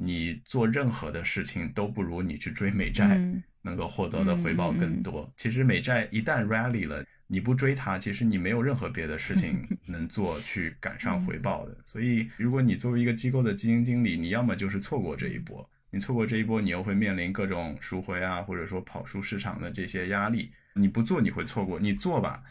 [0.01, 3.19] 你做任何的事情都不如你去追美债
[3.61, 5.29] 能够获得的回报更多。
[5.35, 11.75] 其实美债一旦 rally 了，你不追它，其实你没有任何别的事情 能做去赶上回报的。
[11.85, 20.49] 所以，如果你作为一个机构的基金经理，你要么就是错过这一波，你错过这一波，你又会面临各种赎回啊，或者说跑输市场的这些压力。
[20.71, 22.41] 你不做，你会错过；你做吧。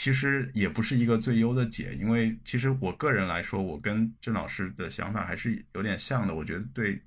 [0.00, 6.32] 其实也不是一个最优的解，因为其实我个人来说，我跟郑老师的想法还是有点像的。
[6.32, 7.02] 我觉得对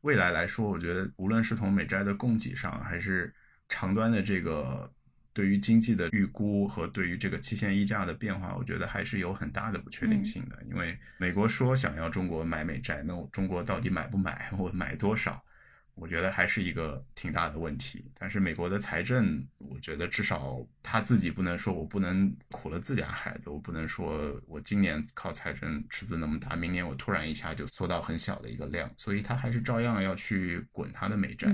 [0.00, 3.30] 未来来说，我觉得无论是从美债的供给上，还是
[3.68, 4.90] 长端的这个
[5.34, 10.58] 对于经济的预估和对于这个期限溢价的变化，我觉得还是有很大的不确定性的。
[10.70, 15.44] 因为美国说想要中国买美债，那中国到底买不买， 我买多少？
[15.94, 31.48] 我觉得还是一个挺大的问题，但是美国的财政，我觉得至少他自己不能说我不能苦了自家孩子，我不能说我今年靠财政赤字那么大，明年我突然一下就缩到很小的一个量，所以他还是照样要去滚他的美债。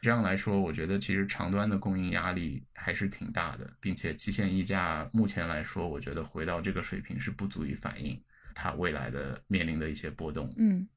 [0.00, 8.20] 这样来说，我觉得其实长端的供应压力还是挺大的，并且期限溢价目前来说，我觉得回到这个水平是不足以反映
[8.52, 10.52] 它未来的面临的一些波动。
[10.56, 10.88] 嗯。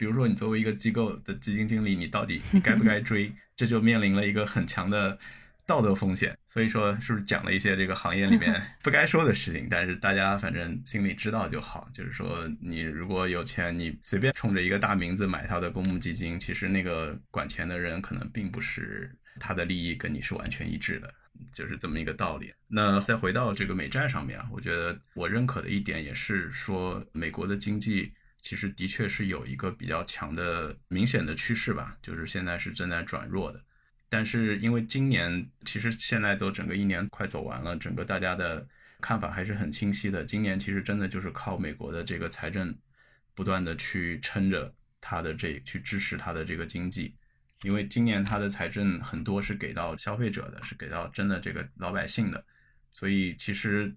[0.00, 3.30] 比如说，你作为一个机构的基金经理，你到底该不该 追？
[3.54, 5.18] 这就面临了一个很强的
[5.66, 6.34] 道德风险。
[6.46, 8.50] 所以说，是不是讲了一些这个行业里面
[8.82, 9.66] 不该说的事情？
[9.68, 11.86] 但是大家反正心里知道就好。
[11.92, 21.12] 就是说，你如果有钱，你随便冲着一个大名字买他的公募基金，其实那个管钱的人可能并不是他的利益跟你是完全一致的，
[21.52, 22.50] 就是这么一个道理。
[22.68, 28.10] 那再回到这个美债上面啊，我觉得我认可的一点也是说，美国的经济。
[28.42, 33.62] 其实的确是有一个比较强的明显的趋势吧，就是现在是正在转弱的。
[34.08, 38.66] 但是因为今年其实现在都整个一年快走完了，整个大家的
[39.00, 40.24] 看法还是很清晰的。
[40.24, 42.74] 今年其实真的就是靠美国的这个财政
[43.34, 47.14] 不断的去撑着它的这去支持它的这个经济，
[47.62, 52.44] 因为今年它的财政很多是给到消费者的，是给到真的这个老百姓的，
[52.92, 53.94] 所以其实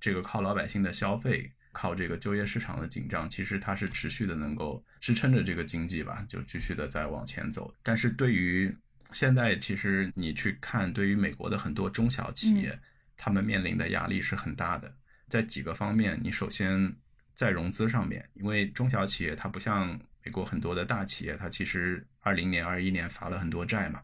[0.00, 1.50] 这个靠老百姓的消费。
[1.74, 7.74] 靠这个就业市场的紧张，其实它是持续的能够支撑着这个经济吧，就继续的在往前走。
[7.82, 8.74] 但是对于
[9.12, 12.78] 现在，其实你去看，对于美国的很多中小企业，
[13.16, 14.90] 他们面临的压力是很大的。
[15.28, 16.94] 在几个方面，你首先
[17.34, 24.00] 在融资上面，因为中小企业它不像美国很多的大企业，它其实二零年、二一年发了很多债嘛，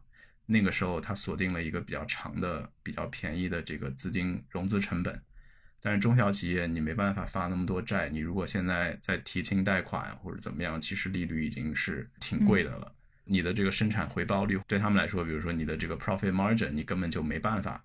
[0.46, 5.20] 那个时候它锁定了一个比较长的、比较便宜的这个资金融资成本。
[5.82, 12.92] 但是中小企业你没办法发那么多债，你如果现在在提清贷款或者怎么样，其实利率已经是挺贵的了。
[13.24, 17.82] 你的这个生产回报率对他们来说，比如说你的这个 profit margin，你根本就没办法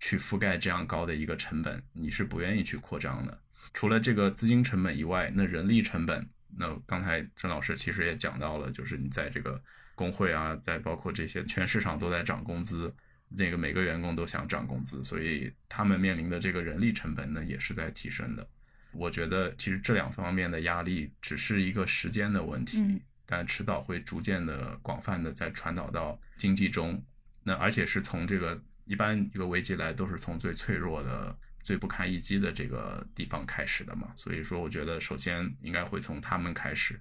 [0.00, 3.40] 去覆盖这样高的一个成本，你是不愿意去扩张的。
[3.72, 9.62] 除了这个资金成本以外，那人力成本，那刚才郑老师其实也讲到了，就是你在这个
[9.94, 12.94] 工会啊，在包括这些全市场都在涨工资。
[13.28, 18.46] 那个每个员工都想涨工资，所以他们面临的这个人力成本呢也是在提升的。
[18.92, 27.00] 我觉得其实这两方面的压力只是一个时间的问题，但迟早会逐渐的广泛的在传导到经济中。
[27.42, 34.12] 那而且是从这个一般一个危机来都是从最脆弱的、最不堪一击的这个地方开始的嘛。
[34.16, 36.98] 所以说，我觉得首先应该会从他们开始。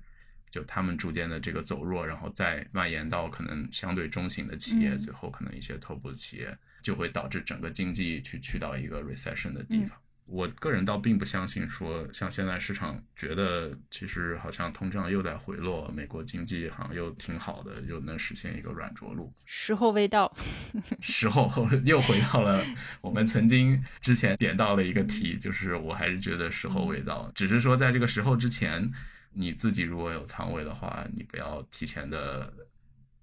[0.58, 9.91] 就他们逐渐的这个走弱，然后再蔓延到可能相对中型的企业，最后可能一些头部企业，就会导致整个经济去去到一个 recession 的地方。
[10.26, 19.32] 我个人倒并不相信说，像现在市场觉得，其实好像通胀又在回落，美国经济好像又挺好的，又能实现一个软着陆。
[19.46, 20.36] 时候未到，
[21.02, 22.65] 时候又回到了
[23.00, 28.91] 我们曾经之前点到的一个题，就是我还是觉得时候未到，只是说在这个时候之前。
[29.38, 32.51] 你自己如果有仓位的话，你不要提前的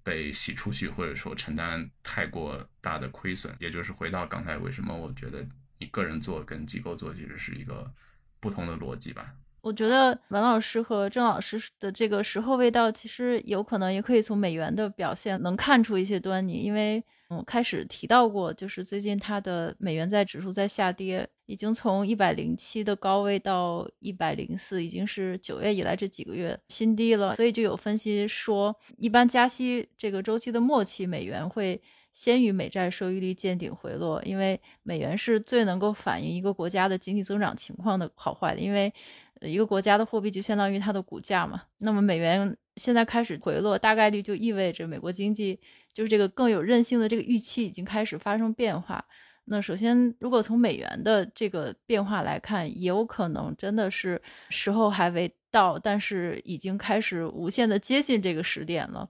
[0.01, 3.53] 被洗出去，或者说承担太过大的亏损。
[3.59, 5.45] 也就是回到刚才，为什么我觉得
[5.77, 7.91] 你个人做跟机构做其实是一个
[8.39, 9.35] 不同的逻辑吧？
[9.61, 17.03] 我觉得文老师和郑老师的这个时候未到，其实有可能也可以从美元的表现能看出一些端倪，因为。
[17.29, 27.35] 嗯，开始提到过，就是最近它的美元在指数在下跌，已经从一百零七的高位到一百零四，已经是九月以来这几个月新低了。
[27.35, 31.81] 所以就有分析说，一般加息这个周期的末期，美元会
[32.13, 38.93] 先于美债收益率见顶回落，因为美元是最能够反映一个国家的经济增长情况的好坏的，因为
[39.41, 41.63] 一个国家的货币就相当于它的股价嘛。
[41.79, 45.59] 那么美元现在开始回落，大概率就意味着美国经济
[45.93, 49.05] 就是这个更有韧性的这个预期已经开始发生变化。
[49.47, 54.19] 那首先，如果从美元的这个变化来看，也有可能真的是
[54.49, 59.07] 时候还未到，但是已经开始无限的接近这个时点了。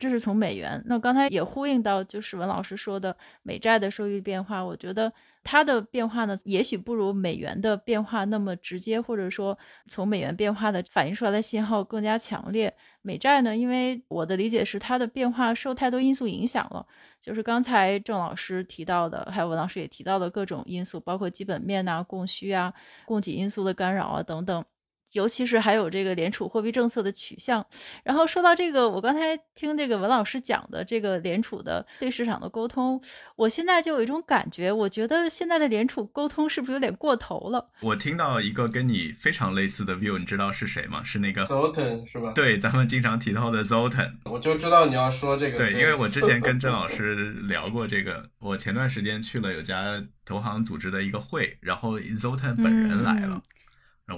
[0.00, 0.82] 这是从美元。
[0.86, 12.74] 那刚才也呼应到，就是文老师说的美债的收益变化，我觉得它的变化呢，也许不如美元的变化那么直接，或者说从美元变化的反映出来的信号更加强烈。
[13.06, 16.86] 美债呢，因为我的理解是它的变化受太多因素影响了，
[17.20, 22.72] 就是刚才郑老师提到的，还有文老师也提到的各种因素，包括基本面啊、供需啊、
[23.04, 24.64] 供给因素的干扰啊等等。
[25.14, 27.64] 尤其是还有这个联储货币政策的取向，
[28.02, 33.00] 然后说到这个，我刚才听这个文老师讲的这个联储的对市场的沟通，
[33.36, 37.70] 我现在就有一种感觉，我觉得现在的联储沟通是不是有点过头了？
[37.80, 41.02] 我听到一个跟你非常类似的 view，你知道是谁吗？
[41.04, 42.32] 是那个 Zoltan 是吧？
[42.34, 44.14] 对，咱们经常提到的 Zoltan。
[44.24, 45.58] 我就知道你要说这个。
[45.58, 53.40] 对，因为我之前跟郑 老师聊过这个，我前段时间去了有家投行组织的一个会，然后 Zoltan 本人来了。
[53.40, 53.63] 那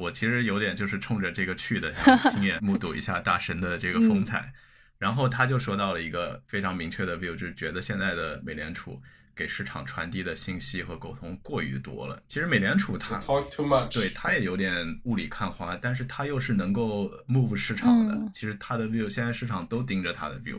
[0.01, 4.53] 我其实有点就是冲着这个去的， 想亲眼目睹一下大神的这个风采。
[4.99, 9.01] 然后他就说到了一个非常明确的 view，就是觉得现在的美联储
[9.35, 12.21] 给市场传递的信息和沟通过于多了。
[12.27, 18.19] 其实美联储它 talk too much，对它也有点雾里看花，但是它又是能够 move 市场的。
[18.33, 20.59] 其实它的 view 现在市场都盯着它的 view，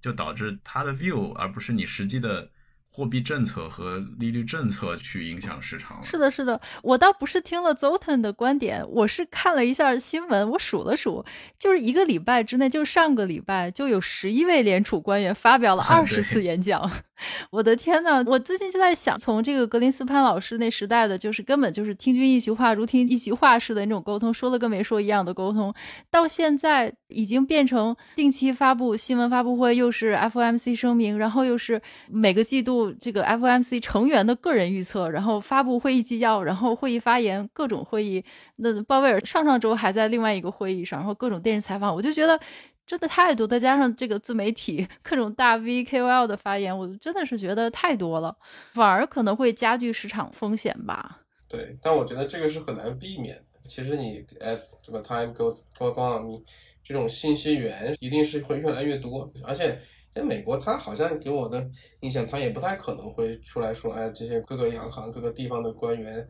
[0.00, 2.50] 就导致它的 view 而不是你实际的。
[2.96, 6.02] 货币政策和利率政策去影响市场。
[6.02, 11.22] 是的，是的，我倒不是听了 Zoltan 的观点，我是看了一下新闻，我数了数，
[11.58, 16.90] 就是一个礼拜之内，就上个礼拜就有十一位联储官员发表了 二十次演讲。
[17.50, 25.72] 我的天呐，我最近就在想，从这个格林斯潘老师那时代的，就是根本就是听君一席话，如听一席话似的那种沟通，说了跟没说一样的沟通，
[26.10, 38.24] 到现在已经变成定期发布新闻发布会，又是 FOMC 声明，然后又是每个季度这个 FOMC 成员的个人预测，然后发布会议纪要，然后会议发言，各种会议。
[38.56, 42.38] 那鲍威尔上上周还在另外一个会议上，然后各种电视采访，我就觉得。
[42.86, 48.36] 真的太多，再加上这个自媒体各种大 V KOL 的发言，我真的是觉得太多了，
[48.72, 51.22] 反而可能会加剧市场风险吧。
[51.48, 53.44] 对，但我觉得这个是很难避免。
[53.66, 56.44] 其实你 as 这个 time goes goes on，你
[56.84, 59.28] 这种信息源一定是会越来越多。
[59.44, 59.76] 而且
[60.14, 61.68] 在美国，他好像给我的
[62.00, 66.28] 印象，他也不太可能会出来说，哎，这些各个央行、各个地方的官员。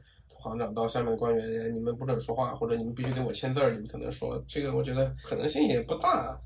[0.48, 4.42] 行长到下面的官员，你们不准说话，或者你们必须给我签字儿，你们才能说。
[4.46, 6.38] 这个我觉得可能性也不大，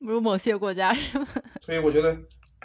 [0.00, 1.26] 不 如某些国家是吗？
[1.62, 2.16] 所以我觉得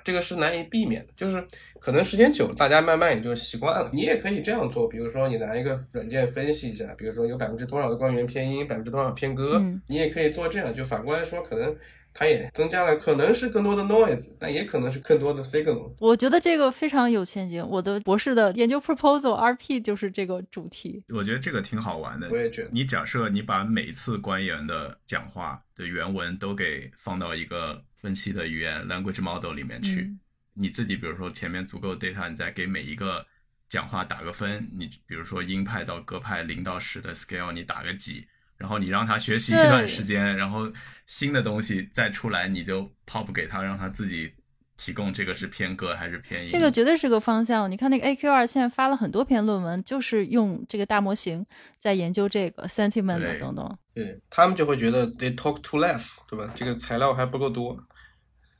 [0.04, 1.46] 这个是难以避免的，就是
[1.80, 3.90] 可能时间久，大家慢慢也就习惯了。
[3.94, 10.74] 你也可以这样做，比如说你拿一个软件分析一下，比如说有百分之多少的官员偏音，百分之多少偏鸽，你也可以做这样。
[10.74, 11.76] 就反过来说，可能。
[12.14, 15.93] 它也增加了，可能是更多的 noise，但也可能是更多的 signal。
[15.99, 17.66] 我觉得这个非常有前景。
[17.66, 21.03] 我的博士的研究 proposal RP 就是这个主题。
[21.10, 22.28] 我觉得这个挺好玩的。
[22.30, 22.70] 我也觉得。
[22.74, 30.14] 你假设你把每次官员的讲话的原文都给放到一个分析的语言 language model 里面去，
[30.53, 33.26] 你自己比如说前面足够 data，你再给每一个
[33.70, 34.70] 讲话打个分。
[34.78, 38.28] 你比如说鹰派到鸽派零到十的 scale，你打个几，
[38.60, 40.72] 然后你让他学习一段时间，然后。
[41.10, 44.32] 新的东西再出来，你就 pop 给他，让他自己
[44.78, 46.49] 提供这个是偏歌还是偏音。
[46.51, 47.72] 这个绝对是个方向。
[47.72, 51.43] 你看那个 AQR 现在发了很多篇论文，就是用这个大模型
[51.80, 53.78] 在研究这个 sentiment 等等。
[53.95, 56.47] 对他们就会觉得 they talk too less，对吧？
[56.53, 57.76] 这个材料还不够多，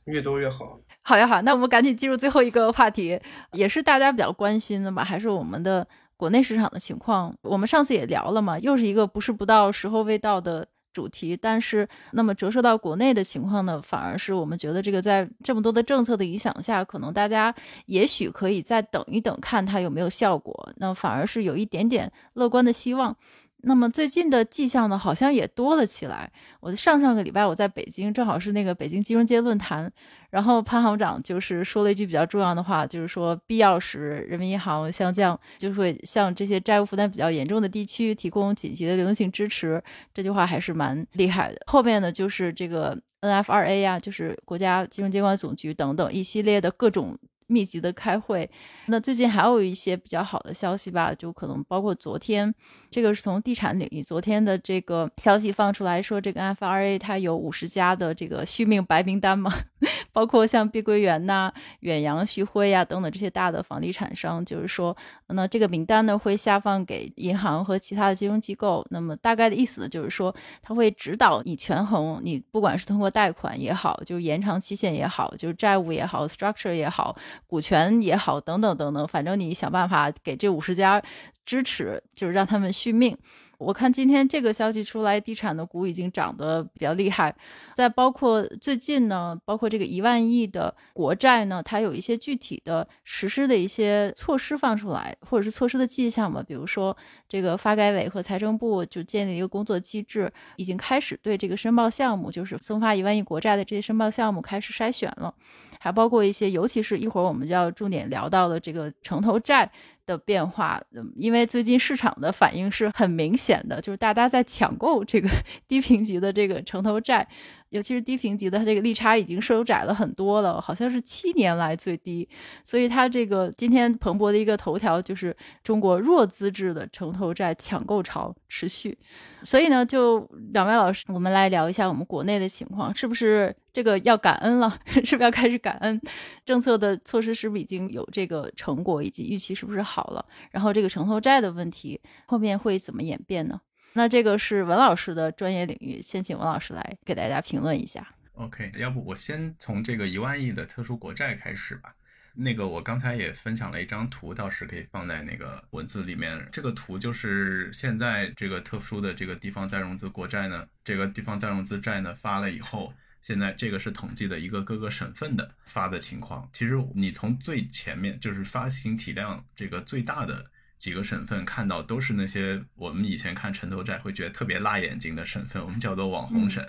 [0.06, 0.80] 越多越好。
[1.02, 3.20] 好呀好，那我们赶紧进入最后一个话题，
[3.52, 5.04] 也是大家比较关心的吧？
[5.04, 5.86] 还是我们的
[6.20, 7.34] 国内市场的情况。
[7.40, 10.66] 我们上次也聊了嘛，又是一个不是不到时候未到的。
[10.92, 17.54] 主题，但是那么折射到国内的情况呢，反而是我们觉得这个在这么多的政策的影响下，可能大家
[17.86, 20.72] 也许可以再等一等，看它有没有效果。
[20.78, 23.16] 那反而是有一点点乐观的希望。
[23.62, 26.30] 那么最近的迹象呢，好像也多了起来。
[26.60, 29.90] 我上上个礼拜我在北京，正好是那个北京金融街论坛，
[30.30, 39.82] 然后潘行长就是说了一句比较重要的话，就是说必要时人民银行相降，就会向这些债务负担比较严重的地区提供紧急的流动性支持。
[40.14, 41.60] 这句话还是蛮厉害的。
[41.66, 47.18] 后面呢，就是这个 NFRA 呀，就是国家金融监管总局等等一系列的各种。
[47.50, 48.48] 密集的开会，
[48.86, 52.54] 那最近还有一些比较好的消息吧，就可能包括昨天，
[52.90, 59.52] 这个是从地产领域昨天的这个消息放出来说，这个 FRA 它有五十家的这个续命白名单嘛，
[60.12, 64.96] 包括像碧桂园呐、远洋、旭辉呀等等这些大的房地产商，就是说，
[65.26, 68.86] 那这个名单呢会下放给银行和其他的金融机构。
[68.90, 77.16] 那么大概的意思呢，就是说，他会指导你权衡，你不管是通过贷款也好，就是延长期限也好，就是债务也好，structure 也好，
[77.46, 81.02] 股权也好，等等等等，反正你想办法给这五十家
[81.44, 83.16] 支持，就是让他们续命。
[83.58, 87.34] 我看今天这个消息出来，地产的股已经涨得比较厉害。
[87.76, 96.42] 再包括最近呢，包括这个一万亿的国债呢，它有一些具体的实施的一些措施放出来，或者是措施的迹象吧。
[96.42, 96.96] 比如说，
[97.28, 105.34] 这个发改委和财政部就建立一个工作机制，已经开始对这个申报项目，就是增发一万亿国债的这些申报项目开始筛选了。
[105.82, 109.72] 还包括一些，尤其是一会儿我们就要重点聊到的这个城投债。
[110.10, 110.82] 的变化，
[111.14, 115.28] 因为最近市场的反应是很明显的，就是大家在抢购这个
[115.68, 117.26] 低评级的这个城投债。
[117.70, 122.28] 尤其是低评级的，它这个利差已经收窄了很多了，好像是七年来最低。
[122.64, 128.98] 所以它这个今天彭博的一个头条就是中国弱资质的城投债抢购潮持续。
[129.44, 134.76] 所以呢，就两位老师，我们来聊一下我们国内的情况，是不是这个要感恩了？
[134.84, 135.98] 是不是要开始感恩
[136.44, 137.32] 政策的措施？
[137.32, 140.24] 是不是已经有这个成果，以及预期是不是好好了？
[140.50, 143.60] 然后这个城投债的问题后面会怎么演变呢？
[143.92, 148.06] 那这个是文老师的专业领域，先请文老师来给大家评论一下。
[148.34, 151.94] OK，要不我先从这个一万亿的特殊国债开始吧。
[152.32, 156.40] 那个我刚才也分享了一张图，到时可以放在那个文字里面。
[156.50, 166.48] 这个图就是现在这个特殊的这个地方再融资国债呢，这个地方再融资债呢发了以后，现在这个是统计的一个各个省份的发的情况。
[166.52, 170.50] 其实你从最前面就是发行体量这个最大的。
[170.80, 176.66] 几个省份看到都是那些我们以前看城投债会觉得特别辣眼睛的省份，我们叫做网红省。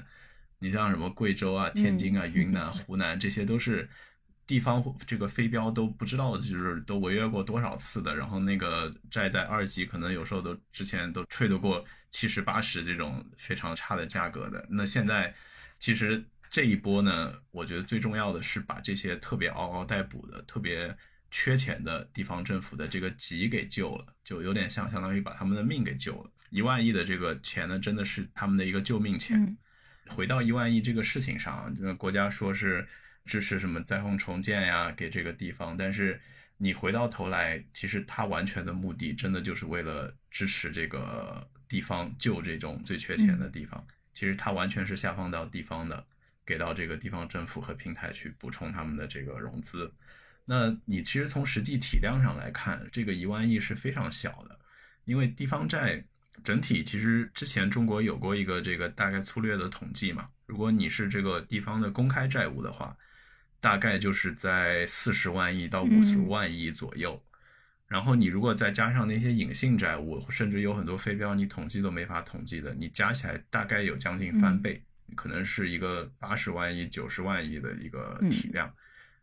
[0.60, 3.90] 你像什么贵州啊、天津啊、云南、湖南，这些都是
[4.46, 8.14] 地方这个非标都不知道就是都违约过多少次的。
[8.14, 14.68] 然后那个债在二级可能有时候都之前都吹得过七十八十这种非常差的价格的。
[14.70, 15.34] 那现在
[15.80, 16.22] 其实
[16.52, 20.96] 这一波呢，我觉得最重要的是把这些特别嗷嗷待哺的特别。
[21.34, 26.30] 缺钱的地方政府的这个急给救了，就有点像相当于把他们的命给救了。
[26.50, 29.58] 一万亿的这个钱呢，真的是他们的一个救命钱。
[30.10, 32.86] 回到一万亿这个事情上，国家说是
[33.24, 36.20] 支持什么灾后重建呀，给这个地方，但是
[36.58, 43.82] 你回到头来，其实它完全的目的，真的就是为了支持这个地方救这种最缺钱的地方。
[44.14, 46.06] 其实它完全是下放到地方的，
[46.46, 49.92] 给到这个地方政府和平台去补充他们的这个融资。
[50.46, 54.60] 那你其实从实际体量上来看，这个一万亿是非常小的，
[55.06, 56.04] 因为地方债
[56.44, 62.98] 整体其实之前中国有过一个这个大概粗略的统计嘛，如果你是这个地方的公开债务的话，
[63.60, 67.24] 大概就是在四十万亿到五十万亿左右，
[67.88, 74.84] 然后你如果再加上那些隐性债务，甚至有很多非标你统计都没法统计的，你加起来大概有将近翻倍，
[75.16, 78.74] 可能是一个八十万亿、九十万亿的一个体量。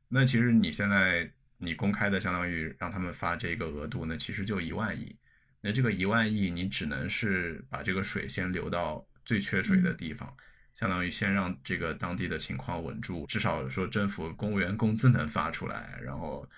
[0.09, 5.15] 那其实你现在你公开的相当于让他们发这个额度，那其实就一万亿。
[5.61, 10.33] 那这个一万亿，你只能是把这个水先流到最缺水的地方，
[10.75, 16.49] 相当于先让这个当地的情况稳住，至少说政府公务员工资能发出来，然后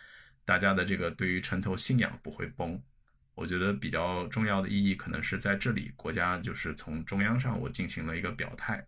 [0.44, 2.80] 大家的这个对于城投信仰不会崩。
[3.34, 8.84] 我觉得比较重要的意义可能是在这里，国家就是从中央上我进行了一个表态。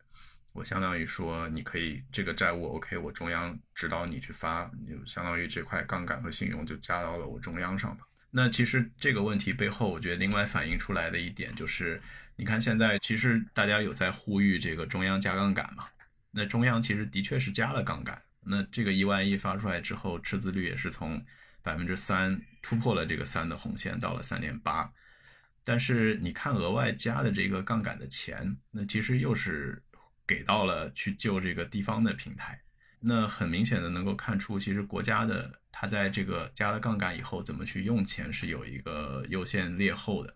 [0.53, 8.07] 我相当于说，你可以这个债务 OK，我中央指导你去发，就相当于这块杠杆和信用就加到了我中央上吧。
[8.31, 11.99] 那其实这个问题背后，我觉得另外反映出来的一点就是，
[12.37, 15.87] 你看现在其实大家有在呼吁这个中央加杠杆嘛？
[16.31, 18.21] 那中央其实的确是加了杠杆。
[18.45, 21.25] 那这个一万亿发出来之后，赤字率也是从
[21.63, 24.93] 百分之三突破了这个三的红线，到了三点八。
[25.65, 29.83] 但是你看额外加的这个杠杆的钱，那其实又是。
[30.33, 32.59] 给到了去救这个地方的平台，
[33.01, 40.35] 那很明显的能够看出，其实国家的它在这个加了杠杆以后，怎么去用钱是有一个优先劣后的。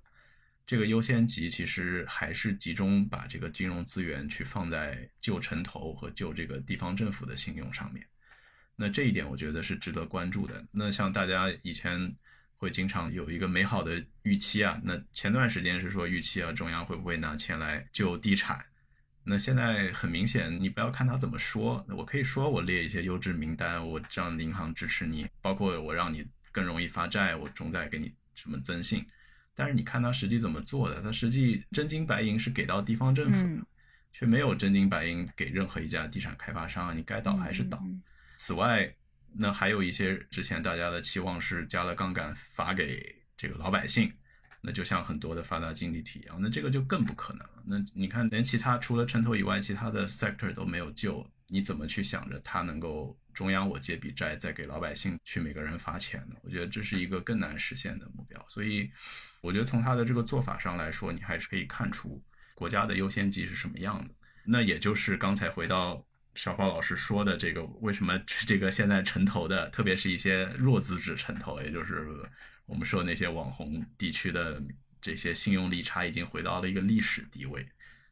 [0.66, 8.05] 这个优先级其实还是集中把这个金融资源去放在救城投和救这个地方政府的信用上面。
[8.74, 10.62] 那这一点我觉得是值得关注的。
[10.72, 12.14] 那像大家以前
[12.57, 18.62] 会经常有一个美好的预期啊，那前段时间是说预期啊，中央会不会拿钱来救地产？
[19.29, 29.05] 那现在很明显，你不要看他怎么说，我可以说我列一些优质名单，我让银行支持你，包括我让你更容易发债，我重在给你什么增信。
[29.53, 33.66] 但是你看他实际怎么做的，他实际真金白银是给到地方政府的，
[34.12, 37.83] 却没有真金白银给任何一家地产开发商，你该倒还是倒。
[38.37, 38.95] 此外，
[39.35, 44.12] 那还有一些之前大家的期望是加了杠杆发给这个老百姓，
[44.67, 47.62] 那就像很多的发达经济体一样，那这个就更不可能了。
[47.64, 56.35] 那你看，连其他除了城投以外，其他的 sector 都没有救，你怎么去想着它能够中央我借笔债再给老百姓去每个人发钱呢？
[56.43, 58.45] 我觉得这是一个更难实现的目标。
[58.49, 58.91] 所以，
[59.41, 62.21] 我觉得从他的这个做法上来说，你还是可以看出。
[62.57, 64.14] 国家的优先级是什么样的？
[64.45, 66.05] 那也就是刚才回到
[66.35, 72.09] 小宝老师说的这个，为什么这个现在城投的，特别是一些弱资质城投，也就是
[72.67, 74.62] 我们说那些网红地区的
[75.01, 77.67] 这些信用利差已经回到了一个历史低位。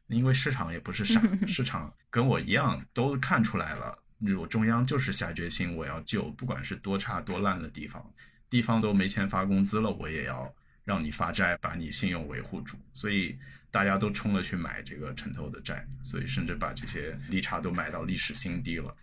[0.07, 3.97] 因为市场也不是傻子， 市场跟我一样都看出来了，
[4.37, 8.13] 我中央就是下决心我要救，不管是多差多烂的地方，
[8.49, 10.53] 地方都没钱发工资了，我也要
[10.83, 12.77] 让你发债，把你信用维护住。
[12.93, 13.37] 所以。
[13.71, 18.95] 大家都冲了去买这个城投的债，所以甚至把这些利差都买到历史新低了。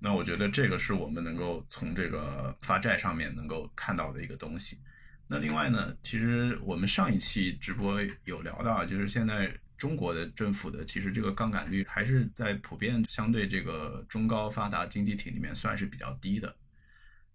[0.00, 4.76] 那我觉得这个是我们能够从这个发债上面能够看到的一个东西。
[5.28, 16.56] 那另外呢，其实我们上一期直播有聊到，就是现在中国的政府的其实这个杠杆率还是在普遍相对这个中高发达经济体里面算是比较低的。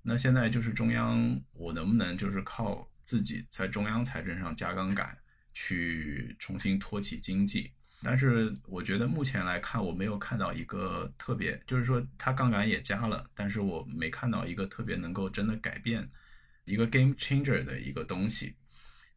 [0.01, 5.17] 那现在就是中央，我能不能就是靠自己在中央财政上加杠杆？
[5.55, 7.71] 去重新托起经济，
[8.01, 16.09] 但是我觉得目前来看，我没有看到一个特别，就是说它杠杆也加了，但是我没看到一个特别能够真的改变
[16.65, 18.55] 一个 game changer 的一个东西。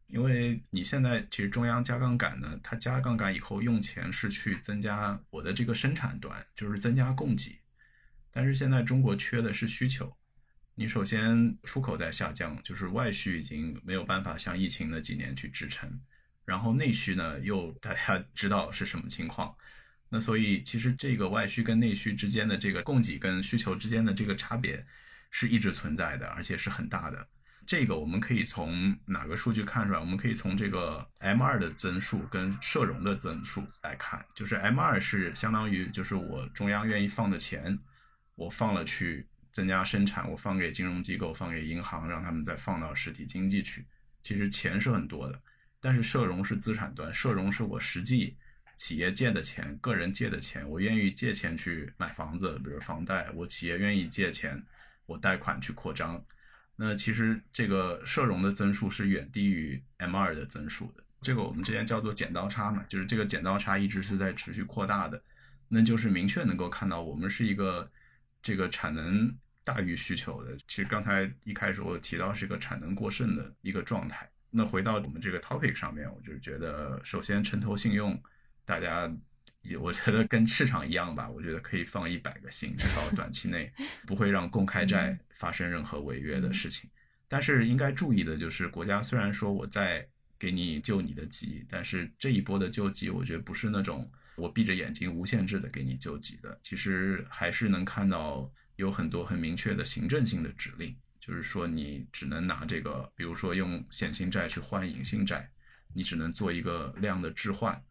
[0.07, 7.59] 因为你现在其实中央加杠杆呢，它加杠杆以后用钱是去增加我的这个生产端，就是增加供给，
[8.31, 10.15] 但是现在中国缺的是需求。
[10.75, 15.99] 你首先出口在下降，就是外需已经没有办法像疫情那几年去支撑。
[16.45, 19.53] 然后内需呢，又大家知道是什么情况，
[20.07, 24.85] 那所以其实这个外需跟内需之间的这个供给跟需求之间的这个差别
[25.31, 27.27] 是一直存在的，而且是很大的。
[27.67, 29.99] 这个我们可以从哪个数据看出来？
[29.99, 37.77] 我们可以从这个 M 二的增速跟社融的增速来看，就是 M 二是相当于就是我中央愿意放的钱，
[38.35, 43.85] 我放了去增加生产，我放给金融机构，放给银行，让他们再放到实体经济去，
[44.23, 45.37] 其实钱是很多的。
[45.81, 48.37] 但是社融是资产端，社融是我实际
[48.77, 54.63] 企业借的钱，个人借的钱，我愿意借钱去买房子，比如房贷，我企业愿意借钱，
[55.05, 56.23] 我贷款去扩张。
[56.79, 65.21] 那其实这个社融的增速是远低于 M 二的增速的，这个我们之前叫做剪刀差嘛，就是这个剪刀差一直是在持续扩大的，
[65.67, 67.91] 那就是明确能够看到我们是一个
[68.41, 70.55] 这个产能大于需求的。
[70.67, 74.29] 其实刚才一开始我提到是一个产能过剩的一个状态。
[74.49, 78.17] 那回到我们这个 topic 上面，我就是觉得，首先城投信用，
[78.63, 79.11] 大家
[79.67, 83.71] 也我觉得跟市场一样吧，我觉得可以放一百个心，至少短期内
[84.07, 86.89] 不会让公开债发生任何违约的事情。
[87.27, 90.07] 但是应该注意的就是，国家虽然说我在
[90.39, 100.95] 给你救你的急，但是这一波的救急，我觉得不是那种我闭着眼睛无限制的给你救急的，其实还是能看到有很多很明确的行政性的指令。
[101.19, 105.49] 就是说，你只能拿这个，比如说用显性债去换隐性债，
[105.93, 107.83] 你只能做一个量的置换，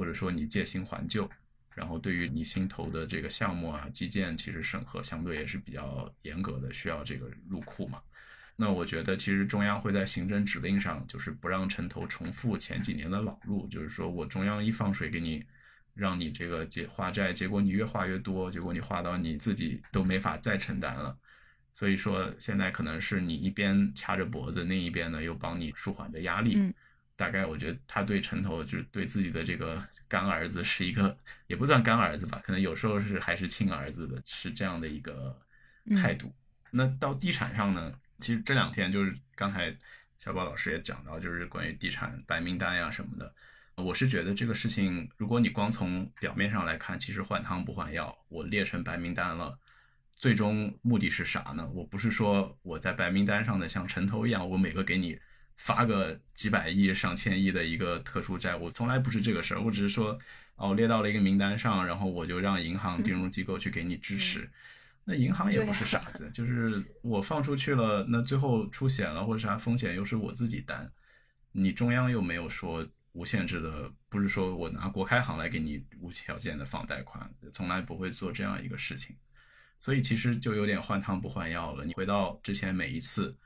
[0.00, 1.28] 或者说你借新还旧。
[1.74, 8.00] 然后对于你新投的这个项目啊，基建其实审核相对也是比较严格的，需要这个入库嘛。
[8.56, 15.44] 那我觉得其实中央会在行政指令上，就是不让城投重复前几年的老路，就是说我中央一放水给你，
[15.94, 21.14] 让你这个借化债，结果你越化越多，结果你化到你自己都没法再承担了。
[21.72, 26.74] 所以说，现在可能是你一边掐着脖子，另一边呢又帮你舒缓着压力。
[27.20, 31.14] 大概我觉得他对城投就是对自己的这个干儿子是一个，
[31.48, 35.38] 也不算干儿子吧，可能有时候是还是亲儿子的，是这样的一个
[36.02, 36.32] 态度。
[36.70, 39.76] 那到地产上呢，其实这两天就是刚才
[40.18, 43.34] 小宝老师也讲到，就是关于地产白名单呀什么的，
[43.74, 49.58] 我是觉得这个事情，如果你光从表面上来看，其实换汤不换药，我列成白名单了。
[50.16, 51.68] 最终目的是啥呢？
[51.74, 55.18] 我不是说我在白名单上的像城投一样，我每个给你
[55.60, 59.60] 发个几百亿、上千亿的一个特殊债，务从来不是这个事儿。
[59.60, 60.18] 我只是说，
[60.56, 64.50] 哦，列到了一个名单上，然后我就让银行、金融机构去给你支持。
[65.04, 70.90] 那银行也不是傻子，就是我放出去了，那最后出险了或者啥风险又是我自己担，
[71.52, 79.14] 你中央又没有说无限制的，不是说我拿国开行来给你无条件的放贷款，从来不会做这样一个事情。
[79.78, 81.84] 所以其实就有点换汤不换药了。
[81.84, 83.36] 你回到之前每一次，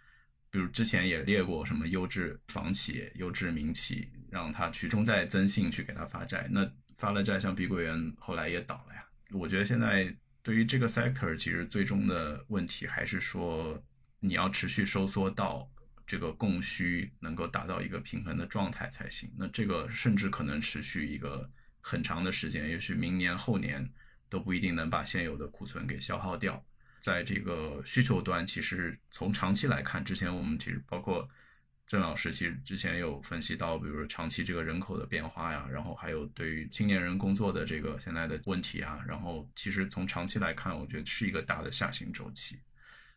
[0.54, 6.46] 比如之前也列过什么优质房企、优质民企，让他去中债增信去给他发债。
[6.48, 6.64] 那
[6.96, 9.04] 发了债，像碧桂园后来也倒了呀。
[9.32, 13.82] 我觉得现在对于这个 sector，其实最终的问题还是说
[14.20, 15.68] 你要持续收缩到
[16.06, 19.28] 这个供需能够达到一个平衡的状态才行。
[19.36, 21.50] 那这个甚至可能持续一个
[21.80, 23.92] 很长的时间，也许明年后年
[24.28, 26.64] 都不一定能把现有的库存给消耗掉。
[27.04, 31.28] 在这个需求端，其实从长期来看，之前我们其实包括
[31.86, 42.58] 郑老师，其实之前有分析到，比如说长期这个人口的变化呀，然后还有对于青年人工作的这个现在的问题啊，然后其实从长期来看，我觉得是一个大的下行周期。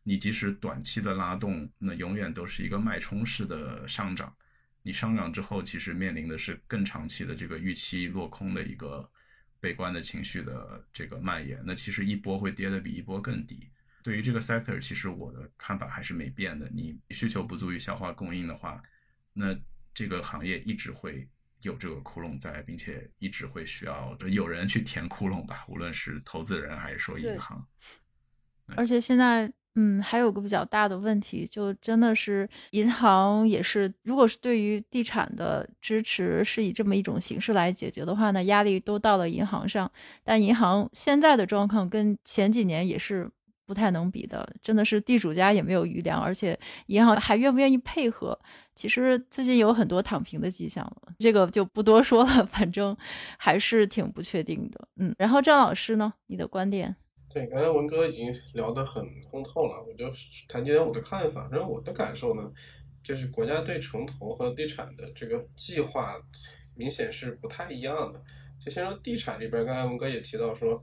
[0.04, 4.36] 你即使短期的拉动，那永远都是一个脉冲式的上涨。
[4.82, 9.10] 你上涨之后，其实面临的是更长期的这个预期落空的一个
[9.62, 11.64] 悲观的情绪的这个蔓延。
[11.66, 13.66] 那其实一波会跌的比一波更低。
[14.08, 16.66] 对于这个 sector，其实我的看法还是没变的。
[16.74, 18.82] 你需求不足以消化供应的话，
[19.34, 19.53] 那
[19.93, 21.28] 这个行业一直会
[21.62, 27.62] 有这个窟窿在，并且一直会需要有人去填窟窿吧，无论是投资人还是说银行。
[28.78, 39.91] 而且现在，嗯，还有个比较大的问题，就真的是银行也是，如果是对于地产的支持是以这么一种形式来解决的话呢，压力都到了银行上。
[40.24, 43.30] 但银行现在的状况跟前几年也是。
[43.68, 48.39] 不太能比的，真的是地主家也没有余粮，而且银行还愿不愿意配合？
[48.74, 52.95] 其实最近有很多躺平的迹象了，这个就不多说了，反正
[53.38, 54.88] 还是挺不确定的。
[54.95, 56.95] 嗯，然后张老师呢，你的观点？
[57.28, 60.05] 对，刚才文哥已经聊得很通透了，我就
[60.47, 61.49] 谈几点我的看法。
[61.51, 62.49] 然后我的感受呢，
[63.03, 66.15] 就是国家对城投和地产的这个计划
[66.74, 68.24] 明显是不太一样的。
[68.63, 70.82] 就先说地产这边，刚才文哥也提到说。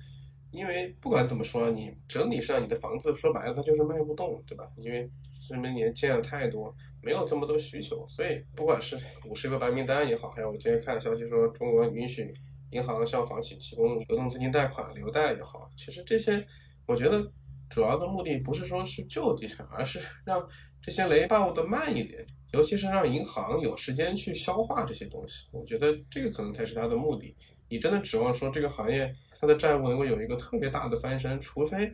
[0.55, 4.71] 因为不管怎么说，你整体上你的房子说白了它就是卖不动，对吧？
[4.77, 5.11] 因为
[5.49, 8.97] 这么年建了太多，没有这么多需求，所以不管是
[9.27, 12.33] 五十个白名单也好，还有我今天看的消息说中国允许
[12.71, 16.47] 银行向房企提供流动资金贷款、流贷也好，其实这些
[16.87, 17.31] 我觉得
[17.69, 20.49] 主要的目的不是说是救地产，而是让
[20.81, 25.49] 这些雷爆的慢一点，尤其是让银行有时间去消化这些东西。
[25.51, 27.35] 我觉得这个可能才是它的目的。
[27.69, 29.15] 你真的指望说这个行业？
[29.39, 31.93] 它的债务能够有一个特别大的翻身，除非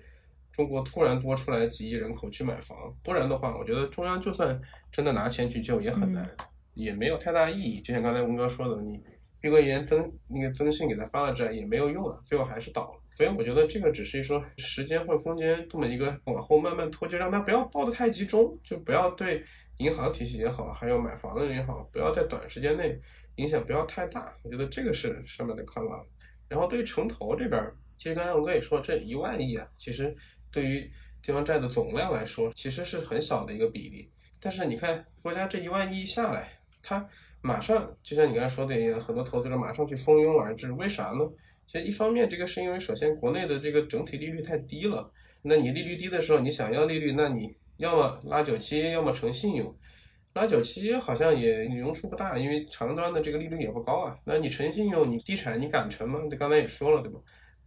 [0.53, 4.61] 中国突然多出来几亿人口去买房，不然的话，我觉得中央就算
[4.93, 6.29] 真的拿钱去救也很难，
[6.75, 7.81] 也没有太大意义。
[7.81, 9.03] 就像刚才文哥说的，你
[9.41, 13.01] 碧桂园增那个增信给他发了债也没有用了，最后还是倒了。
[13.17, 19.45] 所以我觉得这个只是说时间或空间这么一个往后慢慢拖，就让它不要爆得太集中，就不要对
[19.79, 22.99] 银行体系也好，还有买房的人也好，不要在短时间内
[23.41, 24.35] 影响不要太大。
[24.43, 26.05] 我觉得这个是上面的看法。
[26.49, 27.61] 然后对于城投这边，
[27.99, 30.15] 其实刚才我哥也说，这一万亿啊，其实
[30.51, 30.91] 对于
[31.23, 34.11] 地方债的总量来说，其实是很小的一个比例。
[34.41, 36.49] 但是你看国家这一万亿下来，
[36.83, 37.07] 它
[37.41, 41.25] 马上就像你刚才说的一样，很多投资者马上去蜂拥而至，为啥呢？
[41.67, 45.09] 其实一方面，这个是因为首先国内的这个整体利率太低了，
[45.43, 49.73] 那你利率低的时候，你想要利率，那你要么拉九七，要么成信用。
[50.33, 54.17] 拉九七好像也用处不大，因为长端的这个利率也不高啊。
[54.25, 56.21] 那你诚信用，你地产你敢成吗？
[56.31, 57.19] 你刚才也说了对吧？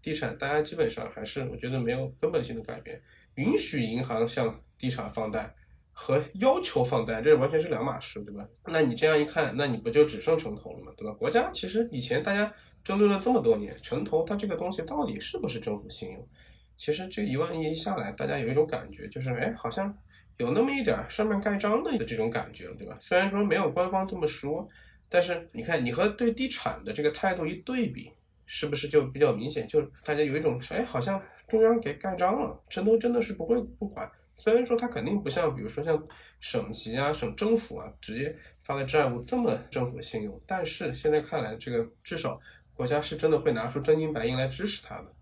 [0.02, 3.02] 地产大家基本上还是我觉得没有根本性的改变。
[3.36, 5.54] 允许银行向地产放贷
[5.92, 8.48] 和要求放贷，这完全是两码事，对吧？
[8.66, 10.94] 那你这样一看，那你不就只剩城投了吗？
[10.96, 11.14] 对吧？
[11.16, 12.50] 国家其实以前大家
[12.82, 16.28] 争论了这么多年，城投它这个东西到底是不是政府信用？
[16.78, 19.94] 其实这一万亿一下来，大家有一种感觉，就是哎，好像。
[20.38, 22.98] 有那么一点上面盖章的这种感觉，对吧？
[23.00, 24.68] 虽然说没有官方这么说，
[25.10, 28.12] 但是你看，你和对地产的这个态度一对比，
[28.46, 29.68] 是不是就比较明显？
[29.68, 34.10] 就大家有一种哎，好像中央给盖章了，城投真的是不会不管。
[34.36, 36.04] 虽然说它肯定不像，比如说像
[36.40, 42.40] 省级啊、省政府啊直接发的债务这么政府信用，但是现在看来，这个至少
[42.74, 45.14] 国家是真的会拿出真金白银来支持它的。